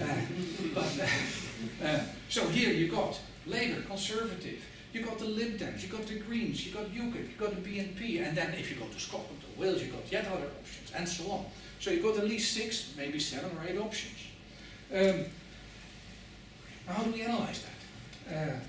[0.00, 4.62] Uh, but, uh, so here you got Labour, Conservative,
[4.92, 7.60] you got the Lib Dems, you got the Greens, you got UKIP, you got the
[7.60, 10.92] BNP, and then if you go to Scotland or Wales, you got yet other options,
[10.94, 11.44] and so on.
[11.80, 14.16] So you got at least six, maybe seven or eight options.
[14.92, 15.24] Um,
[16.86, 18.34] how do we analyze that?
[18.34, 18.60] Uh,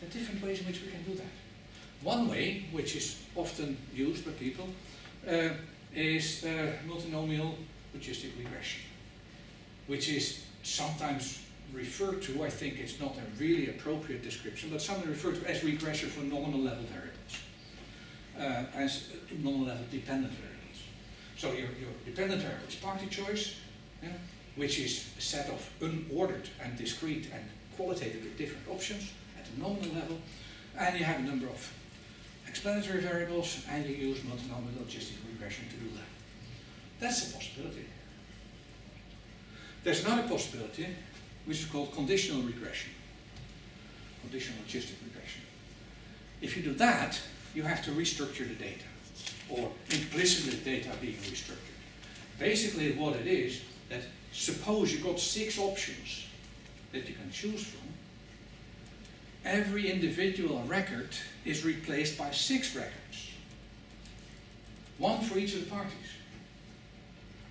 [0.00, 1.32] there are different ways in which we can do that.
[2.02, 4.68] One way, which is often used by people,
[5.26, 5.48] uh,
[5.94, 7.54] is uh, multinomial
[7.96, 8.82] logistic regression,
[9.86, 11.43] which is sometimes
[11.74, 15.64] referred to, I think it's not a really appropriate description, but sometimes referred to as
[15.64, 17.34] regression for nominal level variables,
[18.38, 19.08] uh, as
[19.42, 20.82] nominal level dependent variables.
[21.36, 23.56] So your, your dependent variable is party choice,
[24.02, 24.10] yeah,
[24.56, 27.44] which is a set of unordered and discrete and
[27.76, 30.18] qualitatively different options at the nominal level,
[30.78, 31.72] and you have a number of
[32.46, 36.06] explanatory variables, and you use multinomial logistic regression to do that.
[37.00, 37.84] That's a possibility.
[39.82, 40.86] There's another possibility,
[41.44, 42.90] which is called conditional regression,
[44.22, 45.42] conditional logistic regression.
[46.40, 47.20] If you do that,
[47.54, 48.84] you have to restructure the data,
[49.48, 51.58] or implicitly data being restructured.
[52.38, 54.00] Basically, what it is that
[54.32, 56.26] suppose you got six options
[56.92, 57.88] that you can choose from.
[59.44, 61.10] Every individual record
[61.44, 63.30] is replaced by six records,
[64.98, 65.92] one for each of the parties.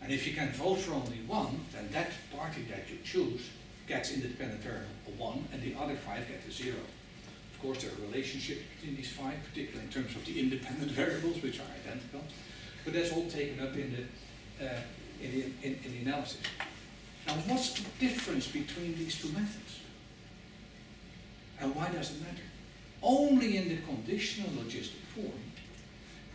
[0.02, 3.42] And if you can vote for only one, then that party that you choose
[3.94, 6.82] gets independent variable one, and the other five get a zero.
[7.54, 11.42] Of course, there are relationships between these five, particularly in terms of the independent variables,
[11.44, 12.22] which are identical.
[12.84, 14.82] But that's all taken up in the, uh,
[15.22, 16.42] in the, in, in the analysis.
[17.28, 19.80] Now, what's the difference between these two methods?
[21.62, 22.44] And why does it matter?
[23.02, 25.32] Only in the conditional logistic form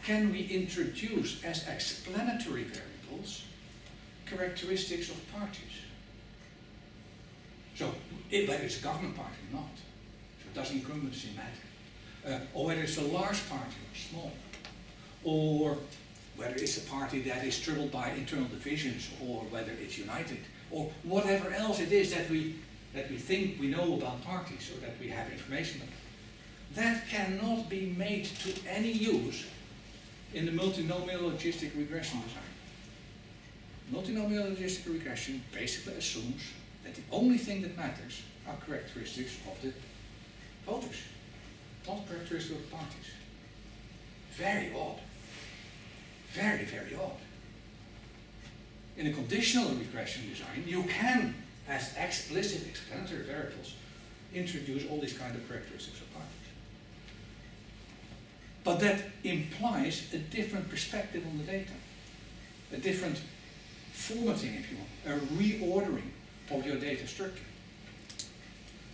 [0.05, 3.45] can we introduce as explanatory variables
[4.27, 5.88] characteristics of parties.
[7.79, 7.95] So,
[8.31, 9.71] whether it's a government party or not,
[10.43, 12.41] so does incumbency matter?
[12.43, 14.33] Uh, or whether it's a large party or small,
[15.23, 15.79] or
[16.35, 20.39] whether it's a party that is troubled by internal divisions, or whether it's united,
[20.73, 22.57] or whatever else it is that we
[22.95, 25.95] that we think we know about parties or that we have information about.
[26.75, 29.47] That cannot be made to any use
[30.35, 32.43] in the multinomial logistic regression design.
[33.93, 36.43] Multinomial logistic regression basically assumes
[36.89, 39.73] that the only thing that matters are characteristics of the
[40.65, 41.03] voters,
[41.87, 43.11] not characteristics of the parties.
[44.35, 45.01] Very odd.
[46.33, 47.19] Very, very odd.
[48.97, 51.35] In a conditional regression design, you can
[51.69, 53.75] as explicit explanatory variables
[54.35, 56.33] introduce all these kind of characteristics of parties.
[58.65, 61.73] But that implies a different perspective on the data,
[62.73, 63.21] a different
[63.93, 66.11] formatting, if you want, a reordering
[66.51, 67.43] of your data structure.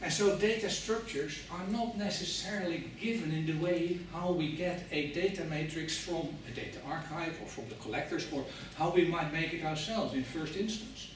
[0.02, 5.08] And so data structures are not necessarily given in the way how we get a
[5.12, 8.44] data matrix from a data archive or from the collectors or
[8.76, 11.14] how we might make it ourselves in first instance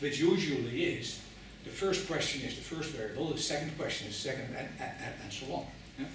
[0.00, 1.20] which usually is
[1.64, 5.32] the first question is the first variable, the second question is second, and, and, and
[5.32, 5.64] so on.
[5.98, 6.06] Yeah?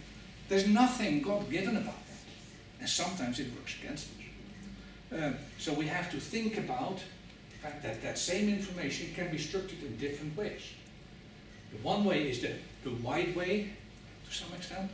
[0.47, 2.81] There's nothing God given about that.
[2.81, 5.23] And sometimes it works against us.
[5.23, 6.99] Um, so we have to think about
[7.61, 10.61] fact that that same information can be structured in different ways.
[11.71, 12.53] The one way is the,
[12.83, 13.73] the wide way,
[14.27, 14.89] to some extent.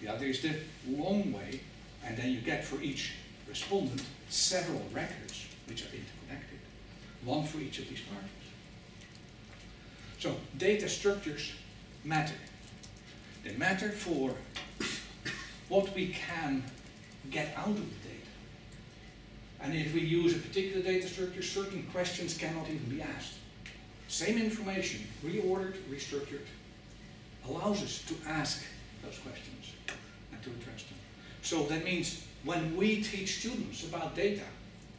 [0.00, 0.54] The other is the
[0.88, 1.60] long way.
[2.04, 3.12] And then you get for each
[3.48, 6.58] respondent several records which are interconnected
[7.24, 8.28] one for each of these parties.
[10.18, 11.52] So data structures
[12.04, 12.34] matter.
[13.44, 14.34] They matter for
[15.68, 16.64] what we can
[17.30, 18.07] get out of the data.
[19.60, 23.34] And if we use a particular data structure, certain questions cannot even be asked.
[24.06, 26.46] Same information, reordered, restructured,
[27.46, 28.64] allows us to ask
[29.04, 29.72] those questions
[30.32, 30.98] and to address them.
[31.42, 34.44] So that means when we teach students about data,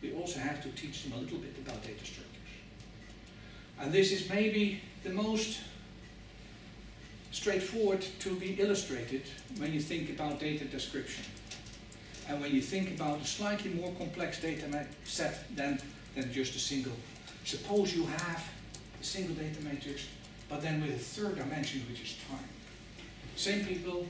[0.02, 2.26] we also have to teach them a little bit about data structures.
[3.80, 5.60] And this is maybe the most
[7.32, 9.24] straightforward to be illustrated
[9.58, 11.24] when you think about data description.
[12.30, 15.80] And when you think about a slightly more complex data set than,
[16.16, 16.94] than just a single.
[17.44, 18.48] Suppose you have
[19.02, 20.06] a single data matrix,
[20.48, 22.48] but then with a third dimension, which is time.
[23.36, 24.06] Same people,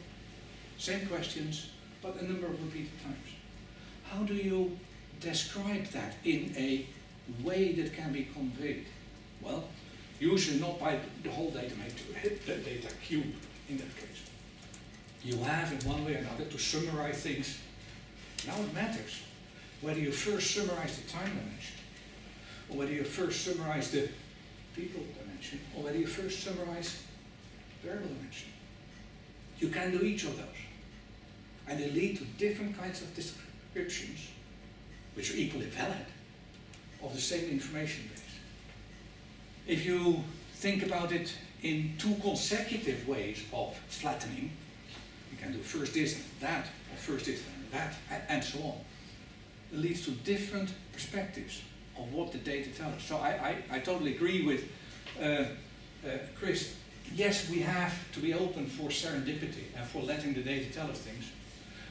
[0.78, 1.70] same questions,
[2.02, 3.30] but a number of repeated times.
[4.12, 4.78] How do you
[5.22, 6.86] describe that in a
[7.42, 8.86] way that can be conveyed?
[9.42, 9.64] Well,
[10.20, 13.34] usually not by the whole data matrix, the data cube
[13.70, 14.24] in that case.
[15.24, 17.60] You have in one way or another to summarize things.
[18.48, 19.22] Now it matters.
[19.82, 21.76] whether you first summarize the time dimension,
[22.70, 24.10] or whether you first summarize the
[24.76, 27.02] people dimension, or whether you first summarize
[27.82, 28.50] variable dimension.
[29.60, 30.46] You can do each of those.
[31.68, 34.28] And they lead to different kinds of descriptions,
[35.16, 36.06] which are equally valid,
[37.04, 38.22] of the same information base.
[39.68, 40.24] If you
[40.56, 44.52] think about it in two consecutive ways of flattening,
[45.32, 48.60] you can do first this and that, or first this and that, a- and so
[48.60, 48.78] on.
[49.72, 51.62] It leads to different perspectives
[51.98, 53.04] of what the data tell us.
[53.04, 53.30] So I,
[53.72, 54.64] I, I totally agree with
[55.22, 55.46] uh, uh,
[56.36, 56.76] Chris.
[57.16, 61.00] Yes, we have to be open for serendipity and for letting the data tell us
[61.00, 61.26] things.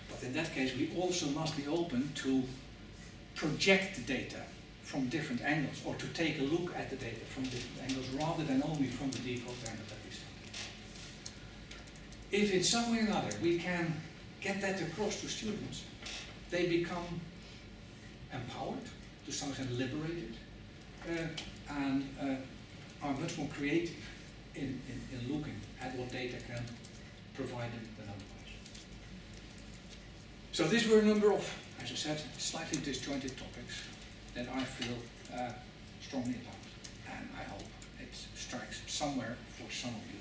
[0.09, 2.43] But in that case, we also must be open to
[3.35, 4.43] project the data
[4.83, 8.43] from different angles or to take a look at the data from different angles rather
[8.45, 10.25] than only from the default angle that we see.
[12.45, 13.93] If in some way or another we can
[14.41, 15.85] get that across to students,
[16.51, 17.21] they become
[18.33, 18.79] empowered,
[19.27, 20.35] to some extent liberated,
[21.11, 23.97] uh, and uh, are much more creative
[24.55, 26.63] in, in, in looking at what data can
[27.35, 28.53] provide them than otherwise.
[30.53, 33.83] So these were a number of, as I said, slightly disjointed topics
[34.35, 34.97] that I feel
[35.35, 35.53] uh,
[36.01, 37.63] strongly about, and I hope
[38.01, 40.19] it strikes somewhere for some of you